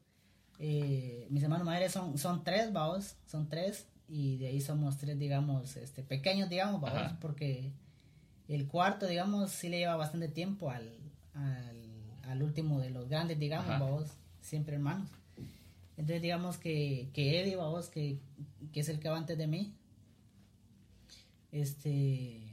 eh, 0.60 1.28
mis 1.30 1.44
hermanos 1.44 1.66
mayores 1.66 1.92
son, 1.92 2.18
son 2.18 2.44
tres, 2.44 2.72
vamos, 2.72 3.16
son 3.26 3.48
tres, 3.48 3.88
y 4.08 4.38
de 4.38 4.48
ahí 4.48 4.62
somos 4.62 4.98
tres, 4.98 5.18
digamos, 5.18 5.76
este, 5.78 6.04
pequeños, 6.04 6.50
digamos, 6.50 6.82
vamos, 6.82 7.14
porque 7.20 7.72
el 8.48 8.68
cuarto, 8.68 9.08
digamos, 9.08 9.52
sí 9.52 9.70
le 9.70 9.80
lleva 9.80 9.96
bastante 9.96 10.28
tiempo 10.28 10.70
al, 10.70 10.92
al, 12.24 12.44
último 12.44 12.80
de 12.80 12.90
los 12.90 13.08
grandes, 13.08 13.40
digamos, 13.40 13.68
vamos, 13.68 14.10
siempre 14.42 14.76
hermanos. 14.76 15.10
Entonces, 15.96 16.22
digamos 16.22 16.58
que, 16.58 17.10
que 17.14 17.42
Eddie, 17.42 17.56
vamos, 17.56 17.88
que, 17.90 18.20
que 18.72 18.80
es 18.80 18.90
el 18.90 19.00
que 19.00 19.10
va 19.10 19.18
antes 19.18 19.38
de 19.38 19.48
mí, 19.48 19.74
este 21.52 22.53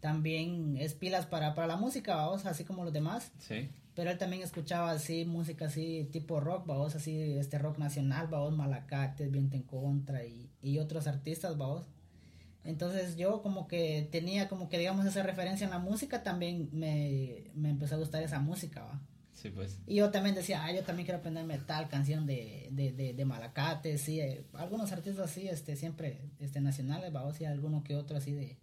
también 0.00 0.76
es 0.78 0.94
pilas 0.94 1.26
para, 1.26 1.54
para 1.54 1.66
la 1.68 1.76
música, 1.76 2.16
vamos, 2.16 2.46
así 2.46 2.64
como 2.64 2.84
los 2.84 2.92
demás. 2.92 3.32
Sí. 3.38 3.68
pero 3.94 4.10
él 4.10 4.18
también 4.18 4.42
escuchaba 4.42 4.92
así 4.92 5.24
música 5.24 5.66
así 5.66 6.08
tipo 6.12 6.38
rock, 6.40 6.66
vamos, 6.66 6.94
así 6.94 7.36
este 7.36 7.58
rock 7.58 7.78
nacional, 7.78 8.28
vamos, 8.28 8.56
Malacates, 8.56 9.30
Viento 9.30 9.56
en 9.56 9.64
Contra 9.64 10.24
y, 10.24 10.48
y 10.62 10.78
otros 10.78 11.06
artistas, 11.06 11.56
vamos. 11.58 11.86
Entonces 12.64 13.16
yo 13.16 13.42
como 13.42 13.66
que 13.66 14.08
tenía 14.12 14.48
como 14.48 14.68
que 14.68 14.78
digamos 14.78 15.06
esa 15.06 15.22
referencia 15.22 15.64
en 15.64 15.70
la 15.70 15.78
música, 15.78 16.22
también 16.22 16.68
me, 16.72 17.50
me 17.54 17.70
empezó 17.70 17.94
a 17.94 17.98
gustar 17.98 18.22
esa 18.22 18.40
música, 18.40 18.82
va. 18.82 19.00
Sí, 19.32 19.50
pues. 19.50 19.80
Y 19.86 19.94
yo 19.96 20.10
también 20.10 20.34
decía, 20.34 20.64
ah, 20.64 20.72
yo 20.72 20.82
también 20.82 21.06
quiero 21.06 21.20
aprender 21.20 21.44
metal, 21.44 21.88
canción 21.88 22.26
de, 22.26 22.68
de, 22.72 22.92
de, 22.92 23.14
de 23.14 23.24
Malacate, 23.24 23.96
sí, 23.96 24.20
eh, 24.20 24.44
algunos 24.52 24.90
artistas 24.90 25.30
así, 25.30 25.48
este, 25.48 25.76
siempre, 25.76 26.20
este, 26.40 26.60
nacionales, 26.60 27.12
vamos, 27.12 27.40
y 27.40 27.44
alguno 27.44 27.84
que 27.84 27.94
otro 27.94 28.16
así 28.16 28.32
de, 28.32 28.58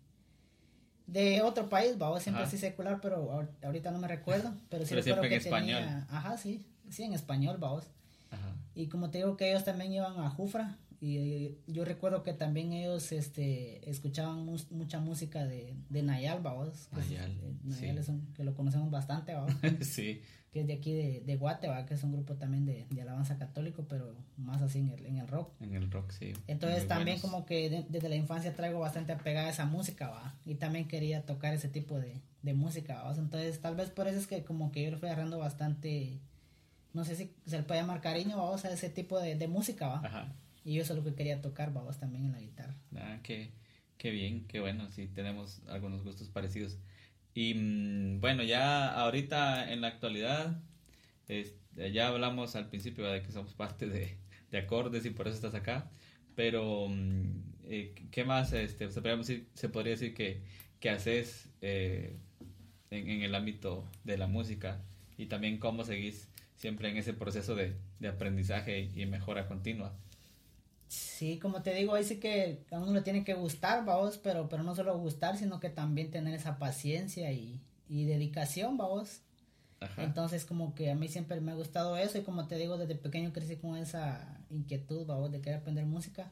de 1.08 1.42
otro 1.42 1.70
país, 1.70 1.98
vamos, 1.98 2.24
siempre 2.24 2.44
Ajá. 2.44 2.48
así 2.50 2.58
secular, 2.58 3.00
pero 3.02 3.32
ahor- 3.32 3.50
ahorita 3.64 3.92
no 3.92 4.00
me 4.00 4.08
recuerdo, 4.08 4.54
pero 4.70 4.84
sí 4.86 4.90
Pero 4.92 5.04
siempre 5.04 5.30
que 5.30 5.36
en 5.36 5.42
español. 5.42 5.82
tenía- 5.84 6.08
ajá, 6.10 6.38
sí, 6.38 6.66
sí, 6.90 7.04
en 7.04 7.14
español, 7.14 7.58
vamos. 7.60 7.84
Ajá. 8.32 8.56
Y 8.74 8.88
como 8.88 9.10
te 9.12 9.20
digo 9.20 9.38
que 9.38 9.50
ellos 9.52 9.64
también 9.64 9.94
iban 9.94 10.20
a 10.20 10.30
Jufra 10.30 10.78
y 11.08 11.58
yo 11.68 11.86
recuerdo 11.86 12.24
que 12.24 12.34
también 12.34 12.74
ellos 12.74 13.12
este 13.12 13.88
escuchaban 13.90 14.46
mucha 14.72 15.00
música 15.00 15.46
de, 15.46 15.76
de 15.90 16.04
Nayal, 16.04 16.42
vamos. 16.42 16.88
que 16.94 17.00
es- 17.02 17.10
Nayal, 17.12 17.32
eh, 17.44 17.54
Nayal 17.64 17.96
sí. 17.96 18.02
es 18.02 18.10
un, 18.10 18.34
que 18.34 18.44
lo 18.44 18.56
conocemos 18.56 18.90
bastante, 18.90 19.34
vamos, 19.34 19.54
sí. 19.82 20.22
que 20.52 20.62
es 20.62 20.68
de 20.68 20.74
aquí 20.74 20.94
de, 20.94 21.22
de 21.26 21.36
Guate, 21.36 21.68
¿va? 21.68 21.86
que 21.86 21.94
es 21.94 22.04
un 22.04 22.12
grupo 22.14 22.36
también 22.36 22.66
de, 22.66 22.88
de 22.90 23.02
alabanza 23.02 23.38
católico, 23.38 23.86
pero 23.88 24.16
más 24.38 24.62
así 24.62 24.80
en 24.80 24.90
el, 24.90 25.06
en 25.06 25.18
el 25.18 25.28
rock. 25.28 25.52
En 25.62 25.76
el 25.76 25.92
rock, 25.92 26.12
sí. 26.12 26.34
Entonces 26.48 26.80
Muy 26.80 26.88
también 26.88 27.18
buenos. 27.18 27.22
como 27.32 27.46
que 27.46 27.70
de- 27.70 27.86
desde 27.90 28.10
la 28.10 28.16
infancia 28.16 28.56
traigo 28.56 28.80
bastante 28.80 29.12
apegada 29.12 29.48
a 29.48 29.52
esa 29.52 29.66
música, 29.66 30.10
va. 30.10 30.36
Y 30.46 30.56
también 30.56 30.88
quería 30.88 31.26
tocar 31.26 31.54
ese 31.54 31.68
tipo 31.70 32.00
de, 32.00 32.22
de 32.42 32.54
música, 32.54 33.04
va. 33.04 33.14
Entonces 33.16 33.60
tal 33.62 33.76
vez 33.76 33.90
por 33.90 34.08
eso 34.08 34.18
es 34.18 34.28
que 34.28 34.44
como 34.44 34.72
que 34.72 34.84
yo 34.84 34.92
le 34.92 34.98
fui 34.98 35.08
agarrando 35.10 35.38
bastante, 35.40 36.20
no 36.94 37.04
sé 37.06 37.16
si 37.16 37.32
se 37.46 37.58
le 37.58 37.64
puede 37.64 37.82
llamar 37.82 38.02
cariño, 38.02 38.38
vamos, 38.38 38.64
a 38.66 38.72
ese 38.72 38.90
tipo 38.90 39.20
de, 39.20 39.36
de 39.36 39.48
música, 39.48 39.88
va. 39.88 40.00
Ajá. 40.04 40.34
Y 40.66 40.80
eso 40.80 40.94
es 40.94 41.00
lo 41.00 41.06
que 41.06 41.16
quería 41.16 41.42
tocar, 41.42 41.72
vamos, 41.74 41.98
también 42.00 42.26
en 42.26 42.32
la 42.34 42.40
guitarra. 42.42 42.76
Ah, 42.96 43.20
qué, 43.24 43.52
qué 43.98 44.12
bien, 44.12 44.46
qué 44.48 44.60
bueno, 44.60 44.90
sí, 44.92 45.08
tenemos 45.08 45.62
algunos 45.68 46.04
gustos 46.04 46.30
parecidos. 46.30 46.78
Y 47.34 47.54
mm, 47.56 48.22
bueno, 48.22 48.44
ya 48.44 48.92
ahorita 48.94 49.72
en 49.72 49.82
la 49.82 49.88
actualidad, 49.90 50.62
es- 51.28 51.56
ya 51.94 52.10
hablamos 52.10 52.56
al 52.56 52.70
principio 52.70 53.06
de 53.08 53.22
que 53.24 53.32
somos 53.32 53.54
parte 53.54 53.88
de, 53.88 54.18
de 54.52 54.58
acordes 54.58 55.06
y 55.06 55.12
por 55.12 55.28
eso 55.28 55.36
estás 55.38 55.56
acá, 55.56 55.90
pero 56.36 56.88
mm, 56.90 57.32
eh, 57.66 57.96
¿qué 58.12 58.26
más 58.26 58.54
este, 58.54 58.90
se, 58.92 59.02
podría 59.02 59.18
decir, 59.18 59.48
se 59.56 59.70
podría 59.70 59.92
decir 59.94 60.14
que, 60.16 60.42
que 60.80 60.90
haces 60.90 61.50
eh, 61.62 62.18
en, 62.92 63.10
en 63.10 63.22
el 63.24 63.36
ámbito 63.36 63.86
de 64.04 64.18
la 64.18 64.28
música 64.28 64.82
y 65.18 65.28
también 65.28 65.58
cómo 65.60 65.84
seguís 65.84 66.30
siempre 66.56 66.90
en 66.90 66.98
ese 66.98 67.14
proceso 67.14 67.56
de, 67.56 67.76
de 68.00 68.08
aprendizaje 68.08 68.92
y 68.96 69.06
mejora 69.06 69.48
continua? 69.48 69.94
Sí, 70.88 71.40
como 71.40 71.62
te 71.62 71.74
digo, 71.74 71.96
ahí 71.96 72.04
sí 72.04 72.20
que 72.20 72.64
a 72.72 72.78
uno 72.78 72.94
le 72.94 73.02
tiene 73.02 73.24
que 73.24 73.34
gustar, 73.34 73.86
vamos, 73.86 74.18
pero, 74.18 74.48
pero 74.50 74.64
no 74.64 74.76
solo 74.76 74.98
gustar, 74.98 75.38
sino 75.38 75.60
que 75.60 75.70
también 75.70 76.12
tener 76.12 76.34
esa 76.34 76.58
paciencia 76.58 77.32
y, 77.32 77.60
y 77.90 78.06
dedicación, 78.06 78.78
vamos. 78.78 79.22
Ajá. 79.80 80.04
Entonces 80.04 80.46
como 80.46 80.74
que 80.74 80.90
a 80.92 80.96
mí 80.96 81.08
siempre 81.08 81.42
me 81.42 81.52
ha 81.52 81.56
gustado 81.56 81.98
eso 81.98 82.18
y 82.18 82.22
como 82.22 82.48
te 82.48 82.56
digo, 82.56 82.78
desde 82.78 82.96
pequeño 82.96 83.34
crecí 83.34 83.58
con 83.58 83.78
esa 83.78 84.40
inquietud, 84.50 85.06
vamos, 85.06 85.32
de 85.32 85.42
querer 85.42 85.60
aprender 85.60 85.86
música 85.86 86.32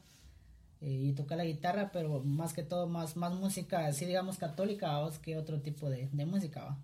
eh, 0.82 0.90
y 0.90 1.14
tocar 1.14 1.38
la 1.38 1.46
guitarra, 1.46 1.92
pero 1.92 2.22
más 2.24 2.54
que 2.54 2.64
todo 2.64 2.88
más, 2.88 3.18
más 3.18 3.34
música, 3.34 3.88
así 3.88 4.06
digamos 4.06 4.38
católica, 4.38 4.88
vamos, 4.88 5.20
que 5.20 5.38
otro 5.38 5.62
tipo 5.62 5.90
de, 5.90 6.10
de 6.12 6.26
música, 6.26 6.64
¿va? 6.64 6.78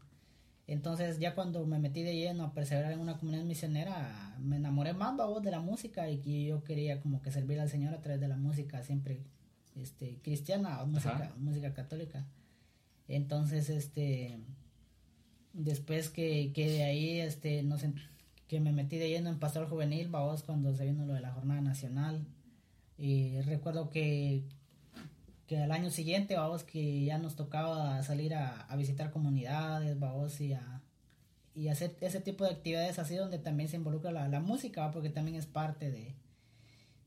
Entonces 0.70 1.18
ya 1.18 1.34
cuando 1.34 1.66
me 1.66 1.80
metí 1.80 2.04
de 2.04 2.16
lleno 2.16 2.44
a 2.44 2.54
perseverar 2.54 2.92
en 2.92 3.00
una 3.00 3.18
comunidad 3.18 3.44
misionera, 3.44 4.36
me 4.40 4.58
enamoré 4.58 4.94
más, 4.94 5.18
vamos, 5.18 5.42
de 5.42 5.50
la 5.50 5.60
música 5.60 6.08
y 6.12 6.20
que 6.20 6.46
yo 6.46 6.64
quería 6.64 7.02
como 7.02 7.24
que 7.24 7.32
servir 7.32 7.60
al 7.60 7.70
Señor 7.70 7.96
a 7.96 8.02
través 8.02 8.22
de 8.22 8.28
la 8.28 8.38
música 8.38 8.84
siempre 8.84 9.24
este, 9.76 10.20
cristiana 10.22 10.84
o 10.84 10.86
música, 10.86 11.34
música 11.38 11.74
católica. 11.74 12.28
Entonces, 13.08 13.72
este 13.72 14.38
después 15.54 16.10
que, 16.10 16.52
que 16.54 16.70
de 16.70 16.84
ahí 16.84 17.20
este 17.20 17.64
no 17.64 17.80
sé, 17.80 17.92
que 18.48 18.60
me 18.60 18.72
metí 18.72 19.00
de 19.00 19.10
lleno 19.10 19.32
en 19.32 19.40
pastor 19.40 19.68
juvenil 19.68 20.10
vamos 20.10 20.44
cuando 20.44 20.76
se 20.76 20.86
vino 20.86 21.04
lo 21.08 21.14
de 21.14 21.22
la 21.22 21.32
jornada 21.32 21.62
nacional. 21.62 22.28
Y 22.96 23.42
recuerdo 23.42 23.90
que 23.90 24.44
que 25.50 25.58
al 25.58 25.72
año 25.72 25.90
siguiente 25.90 26.36
vamos 26.36 26.64
que 26.64 27.04
ya 27.04 27.18
nos 27.18 27.36
tocaba 27.36 28.02
salir 28.04 28.36
a, 28.36 28.62
a 28.62 28.76
visitar 28.76 29.10
comunidades 29.10 30.00
vamos 30.00 30.40
y 30.40 30.54
a 30.54 30.82
y 31.56 31.70
hacer 31.70 31.98
ese 32.02 32.22
tipo 32.22 32.44
de 32.46 32.52
actividades 32.52 33.00
así 33.00 33.16
donde 33.16 33.40
también 33.40 33.68
se 33.68 33.78
involucra 33.78 34.12
la, 34.12 34.28
la 34.28 34.40
música 34.40 34.82
¿va? 34.86 34.92
porque 34.92 35.10
también 35.10 35.36
es 35.36 35.48
parte 35.48 35.90
de 35.90 36.14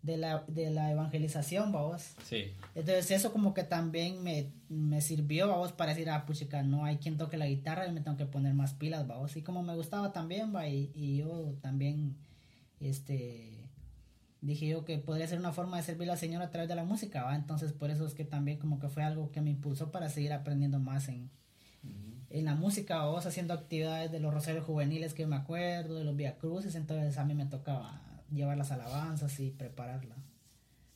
de 0.03 0.17
la, 0.17 0.43
de 0.49 0.71
la 0.71 0.91
evangelización 0.91 1.71
vamos 1.71 2.17
Sí. 2.25 2.53
entonces 2.75 3.13
eso 3.13 3.33
como 3.33 3.55
que 3.55 3.63
también 3.63 4.21
me, 4.25 4.51
me 4.69 5.01
sirvió, 5.01 5.47
vamos, 5.47 5.71
para 5.71 5.93
decir, 5.95 6.11
ah, 6.11 6.27
puchica, 6.27 6.65
no 6.65 6.85
hay 6.85 6.97
quien 6.97 7.17
toque 7.17 7.37
la 7.37 7.47
guitarra 7.47 7.87
y 7.87 7.93
me 7.93 8.01
tengo 8.01 8.17
que 8.17 8.27
poner 8.27 8.53
más 8.55 8.75
pilas, 8.75 9.07
vamos. 9.07 9.37
Y 9.37 9.43
como 9.43 9.63
me 9.63 9.77
gustaba 9.77 10.13
también, 10.13 10.53
va, 10.53 10.67
y, 10.67 10.91
y 10.93 11.19
yo 11.19 11.55
también, 11.61 12.17
este, 12.81 13.62
dije 14.43 14.67
yo 14.67 14.85
que 14.85 14.99
podría 14.99 15.27
ser 15.27 15.39
una 15.39 15.53
forma 15.53 15.79
de 15.79 15.85
servir 15.85 16.11
al 16.11 16.19
Señor 16.19 16.43
a 16.43 16.51
través 16.51 16.69
de 16.69 16.75
la 16.75 16.85
música, 16.85 17.23
va. 17.23 17.35
Entonces 17.35 17.73
por 17.73 17.91
eso 17.91 18.05
es 18.07 18.15
que 18.15 18.25
también 18.25 18.59
como 18.59 18.79
que 18.79 18.89
fue 18.89 19.03
algo 19.03 19.31
que 19.31 19.41
me 19.41 19.51
impulsó 19.51 19.91
para 19.91 20.11
seguir 20.11 20.33
aprendiendo 20.33 20.79
más 20.79 21.09
en, 21.09 21.31
en 22.33 22.45
la 22.45 22.55
música, 22.55 22.97
vamos, 22.97 23.27
haciendo 23.27 23.55
actividades 23.55 24.11
de 24.11 24.19
los 24.19 24.33
rosarios 24.33 24.65
juveniles 24.65 25.15
que 25.15 25.27
me 25.27 25.37
acuerdo, 25.37 25.95
de 25.95 26.05
los 26.05 26.17
Via 26.17 26.39
Cruces, 26.39 26.75
entonces 26.75 27.19
a 27.19 27.25
mí 27.25 27.35
me 27.35 27.47
tocaba 27.47 28.01
llevar 28.33 28.57
las 28.57 28.73
alabanzas 28.73 29.39
y 29.39 29.51
prepararla. 29.51 30.17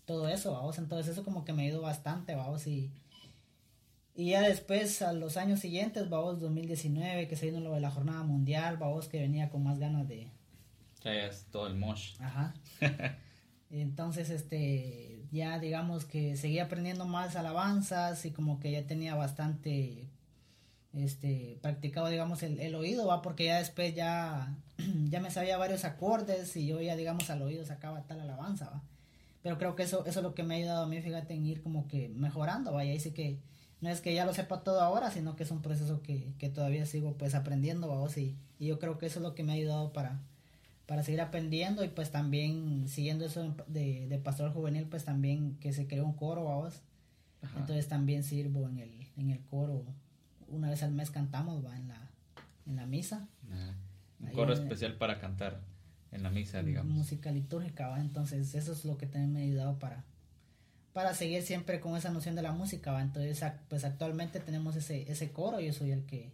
Todo 0.06 0.28
eso, 0.28 0.52
vamos, 0.52 0.78
entonces 0.78 1.12
eso 1.12 1.24
como 1.24 1.44
que 1.44 1.52
me 1.52 1.64
ayudó 1.64 1.82
bastante, 1.82 2.34
vamos, 2.34 2.66
y, 2.66 2.90
y 4.14 4.30
ya 4.30 4.40
después, 4.40 5.02
a 5.02 5.12
los 5.12 5.36
años 5.36 5.60
siguientes, 5.60 6.08
vamos, 6.08 6.40
2019, 6.40 7.28
que 7.28 7.36
se 7.36 7.46
vino 7.46 7.60
lo 7.60 7.74
de 7.74 7.80
la 7.80 7.90
jornada 7.90 8.22
mundial, 8.22 8.78
vamos, 8.78 9.06
que 9.06 9.20
venía 9.20 9.50
con 9.50 9.62
más 9.62 9.78
ganas 9.78 10.08
de, 10.08 10.30
todo 11.52 11.66
el 11.66 11.76
mosh. 11.76 12.14
ajá, 12.18 12.54
entonces, 13.70 14.30
este, 14.30 15.24
ya 15.32 15.58
digamos 15.58 16.04
que 16.04 16.36
seguía 16.36 16.64
aprendiendo 16.64 17.04
más 17.04 17.36
alabanzas 17.36 18.24
y 18.24 18.30
como 18.30 18.60
que 18.60 18.70
ya 18.70 18.86
tenía 18.86 19.14
bastante, 19.14 20.08
este, 20.94 21.58
practicado, 21.62 22.08
digamos, 22.08 22.42
el, 22.42 22.60
el 22.60 22.74
oído, 22.74 23.06
va, 23.06 23.22
porque 23.22 23.46
ya 23.46 23.58
después 23.58 23.94
ya, 23.94 24.56
ya 25.10 25.20
me 25.20 25.30
sabía 25.30 25.56
varios 25.58 25.84
acordes 25.84 26.56
y 26.56 26.66
yo 26.66 26.80
ya, 26.80 26.96
digamos, 26.96 27.28
al 27.30 27.42
oído 27.42 27.64
sacaba 27.64 28.02
tal 28.02 28.20
alabanza, 28.20 28.70
va. 28.70 28.82
Pero 29.42 29.58
creo 29.58 29.76
que 29.76 29.84
eso, 29.84 30.04
eso 30.06 30.20
es 30.20 30.24
lo 30.24 30.34
que 30.34 30.42
me 30.42 30.54
ha 30.54 30.58
ayudado 30.58 30.84
a 30.84 30.88
mí, 30.88 31.00
fíjate, 31.00 31.34
en 31.34 31.46
ir 31.46 31.62
como 31.62 31.86
que 31.88 32.08
mejorando, 32.08 32.72
vaya, 32.72 32.92
que 33.14 33.38
no 33.80 33.90
es 33.90 34.00
que 34.00 34.14
ya 34.14 34.24
lo 34.24 34.34
sepa 34.34 34.62
todo 34.62 34.80
ahora, 34.80 35.10
sino 35.10 35.36
que 35.36 35.42
es 35.44 35.50
un 35.50 35.62
proceso 35.62 36.02
que, 36.02 36.32
que 36.38 36.48
todavía 36.48 36.86
sigo 36.86 37.14
pues 37.16 37.34
aprendiendo, 37.34 38.08
y, 38.16 38.36
y 38.58 38.66
yo 38.66 38.78
creo 38.78 38.98
que 38.98 39.06
eso 39.06 39.18
es 39.18 39.22
lo 39.22 39.34
que 39.34 39.44
me 39.44 39.52
ha 39.52 39.56
ayudado 39.56 39.92
para, 39.92 40.20
para 40.86 41.02
seguir 41.02 41.20
aprendiendo 41.20 41.84
y 41.84 41.88
pues 41.88 42.10
también 42.12 42.86
siguiendo 42.88 43.24
eso 43.26 43.54
de, 43.66 44.06
de 44.08 44.18
pastoral 44.18 44.52
juvenil, 44.52 44.86
pues 44.86 45.04
también 45.04 45.56
que 45.58 45.72
se 45.72 45.86
creó 45.86 46.04
un 46.04 46.12
coro, 46.14 46.44
vamos, 46.44 46.80
Ajá. 47.42 47.58
entonces 47.60 47.88
también 47.88 48.22
sirvo 48.22 48.68
en 48.68 48.78
el, 48.78 49.06
en 49.16 49.30
el 49.30 49.40
coro, 49.46 49.84
una 50.48 50.70
vez 50.70 50.82
al 50.82 50.92
mes 50.92 51.10
cantamos, 51.10 51.64
va, 51.64 51.76
en 51.76 51.88
la, 51.88 52.10
en 52.66 52.76
la 52.76 52.86
misa, 52.86 53.28
un 54.20 54.28
Ahí 54.28 54.34
coro 54.34 54.52
especial 54.52 54.94
para 54.96 55.18
cantar 55.20 55.60
en 56.12 56.22
la 56.22 56.30
misa, 56.30 56.62
digamos. 56.62 56.92
música 56.92 57.30
litúrgica, 57.32 57.88
¿va? 57.88 58.00
Entonces 58.00 58.54
eso 58.54 58.72
es 58.72 58.84
lo 58.84 58.96
que 58.96 59.06
también 59.06 59.32
me 59.32 59.40
ha 59.40 59.42
ayudado 59.42 59.78
para, 59.78 60.04
para 60.92 61.12
seguir 61.14 61.42
siempre 61.42 61.80
con 61.80 61.96
esa 61.96 62.10
noción 62.10 62.36
de 62.36 62.42
la 62.42 62.52
música, 62.52 62.92
¿va? 62.92 63.02
Entonces 63.02 63.44
pues 63.68 63.84
actualmente 63.84 64.38
tenemos 64.40 64.76
ese, 64.76 65.10
ese 65.10 65.32
coro, 65.32 65.60
yo 65.60 65.72
soy 65.72 65.90
el 65.90 66.04
que 66.06 66.32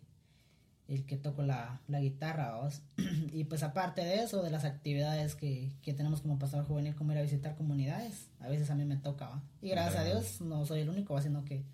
el 0.89 1.05
que 1.05 1.17
toco 1.17 1.43
la, 1.43 1.81
la 1.89 2.01
guitarra, 2.01 2.53
¿vamos? 2.53 2.83
y 3.33 3.45
pues 3.45 3.63
aparte 3.63 4.05
de 4.05 4.23
eso, 4.23 4.43
de 4.43 4.51
las 4.51 4.65
actividades 4.65 5.35
que, 5.35 5.73
que 5.83 5.95
tenemos 5.95 6.21
como 6.21 6.39
pastor 6.39 6.65
juvenil, 6.65 6.95
como 6.95 7.13
ir 7.13 7.19
a 7.19 7.23
visitar 7.23 7.57
comunidades, 7.57 8.29
a 8.41 8.49
veces 8.49 8.71
a 8.71 8.75
mí 8.75 8.85
me 8.85 8.97
toca, 8.97 9.29
¿va? 9.29 9.43
Y 9.61 9.71
gracias 9.71 10.03
a. 10.03 10.05
Dios 10.05 10.41
no 10.41 10.67
soy 10.67 10.81
el 10.81 10.89
único, 10.89 11.15
¿va? 11.15 11.23
Sino 11.23 11.45
que 11.45 11.65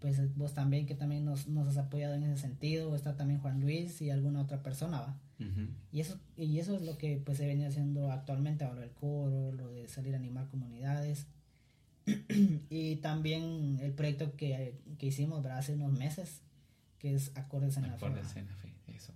pues 0.00 0.36
vos 0.36 0.52
también, 0.52 0.86
que 0.86 0.94
también 0.94 1.24
nos, 1.24 1.48
nos 1.48 1.66
has 1.68 1.78
apoyado 1.78 2.14
en 2.14 2.22
ese 2.24 2.40
sentido, 2.40 2.94
está 2.94 3.16
también 3.16 3.40
Juan 3.40 3.60
Luis 3.60 4.00
y 4.02 4.10
alguna 4.10 4.42
otra 4.42 4.62
persona, 4.62 5.00
¿va? 5.00 5.16
Y 5.92 6.00
eso, 6.00 6.18
y 6.36 6.58
eso 6.58 6.76
es 6.76 6.82
lo 6.82 6.96
que 6.96 7.20
pues 7.22 7.40
he 7.40 7.46
venido 7.46 7.68
haciendo 7.68 8.10
actualmente, 8.10 8.64
el 8.64 8.90
coro, 8.92 9.52
lo 9.52 9.68
de 9.68 9.86
salir 9.88 10.14
a 10.14 10.18
animar 10.18 10.48
comunidades. 10.48 11.26
y 12.70 12.96
también 12.96 13.78
el 13.82 13.92
proyecto 13.92 14.34
que, 14.36 14.78
que 14.98 15.06
hicimos 15.06 15.42
¿verdad? 15.42 15.58
hace 15.58 15.74
unos 15.74 15.92
meses, 15.92 16.40
que 16.98 17.14
es 17.14 17.36
Acordes 17.36 17.76
en 17.76 17.84
la 17.84 17.88
Fe. 17.90 18.06
Acordes 18.06 18.36
en 18.36 18.46
la 18.46 18.54
fe, 18.54 18.72
eso. 18.94 19.12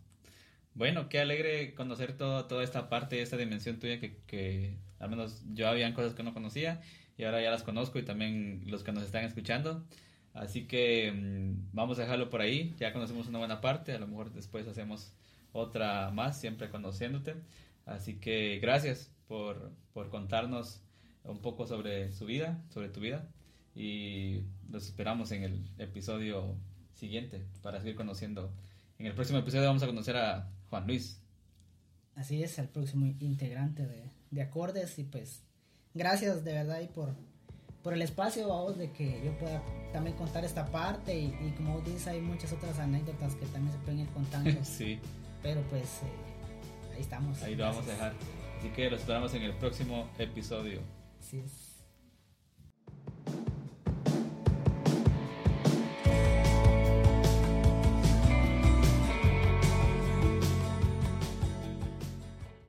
Bueno, 0.74 1.08
qué 1.08 1.20
alegre 1.20 1.74
conocer 1.74 2.16
todo, 2.16 2.46
toda 2.46 2.64
esta 2.64 2.88
parte, 2.88 3.20
esta 3.22 3.36
dimensión 3.36 3.78
tuya 3.78 4.00
que, 4.00 4.18
que 4.26 4.76
al 4.98 5.10
menos 5.10 5.42
yo 5.52 5.68
habían 5.68 5.94
cosas 5.94 6.14
que 6.14 6.22
no 6.22 6.32
conocía 6.32 6.80
y 7.16 7.24
ahora 7.24 7.42
ya 7.42 7.50
las 7.50 7.62
conozco 7.62 7.98
y 7.98 8.02
también 8.02 8.62
los 8.66 8.82
que 8.84 8.92
nos 8.92 9.02
están 9.02 9.24
escuchando. 9.24 9.84
Así 10.32 10.66
que 10.66 11.12
mm, 11.12 11.70
vamos 11.72 11.98
a 11.98 12.02
dejarlo 12.02 12.30
por 12.30 12.40
ahí, 12.40 12.74
ya 12.78 12.92
conocemos 12.92 13.26
una 13.26 13.38
buena 13.38 13.60
parte, 13.60 13.92
a 13.92 13.98
lo 13.98 14.06
mejor 14.06 14.32
después 14.32 14.66
hacemos 14.68 15.12
otra 15.52 16.10
más, 16.12 16.40
siempre 16.40 16.70
conociéndote. 16.70 17.34
Así 17.86 18.14
que 18.14 18.58
gracias 18.60 19.12
por, 19.26 19.72
por 19.92 20.08
contarnos 20.08 20.82
un 21.24 21.40
poco 21.40 21.66
sobre 21.66 22.12
su 22.12 22.26
vida, 22.26 22.62
sobre 22.70 22.88
tu 22.88 23.00
vida. 23.00 23.28
Y 23.74 24.42
los 24.70 24.86
esperamos 24.86 25.32
en 25.32 25.44
el 25.44 25.70
episodio 25.78 26.56
siguiente 27.00 27.42
para 27.62 27.80
seguir 27.80 27.96
conociendo. 27.96 28.52
En 28.98 29.06
el 29.06 29.14
próximo 29.14 29.38
episodio 29.38 29.66
vamos 29.66 29.82
a 29.82 29.86
conocer 29.86 30.16
a 30.16 30.48
Juan 30.68 30.86
Luis. 30.86 31.20
Así 32.14 32.42
es, 32.42 32.58
el 32.58 32.68
próximo 32.68 33.06
integrante 33.18 33.86
de, 33.86 34.10
de 34.30 34.42
Acordes. 34.42 34.98
Y 34.98 35.04
pues, 35.04 35.42
gracias 35.94 36.44
de 36.44 36.52
verdad 36.52 36.80
y 36.80 36.86
por, 36.86 37.14
por 37.82 37.94
el 37.94 38.02
espacio, 38.02 38.48
vamos, 38.48 38.76
de 38.76 38.92
que 38.92 39.22
yo 39.24 39.36
pueda 39.38 39.62
también 39.92 40.16
contar 40.16 40.44
esta 40.44 40.66
parte. 40.66 41.18
Y, 41.18 41.26
y 41.26 41.54
como 41.56 41.80
dices, 41.80 42.08
hay 42.08 42.20
muchas 42.20 42.52
otras 42.52 42.78
anécdotas 42.78 43.34
que 43.36 43.46
también 43.46 43.72
se 43.72 43.78
pueden 43.78 44.00
ir 44.00 44.08
contando. 44.08 44.58
sí. 44.64 44.98
Pero 45.42 45.62
pues, 45.70 46.02
eh, 46.02 46.94
ahí 46.94 47.00
estamos. 47.00 47.42
Ahí 47.42 47.54
lo 47.54 47.64
vamos 47.64 47.88
a 47.88 47.92
dejar. 47.92 48.14
Así 48.58 48.68
que 48.68 48.90
lo 48.90 48.96
esperamos 48.96 49.32
en 49.32 49.42
el 49.42 49.54
próximo 49.54 50.10
episodio. 50.18 50.82
Así 51.18 51.38
es. 51.38 51.69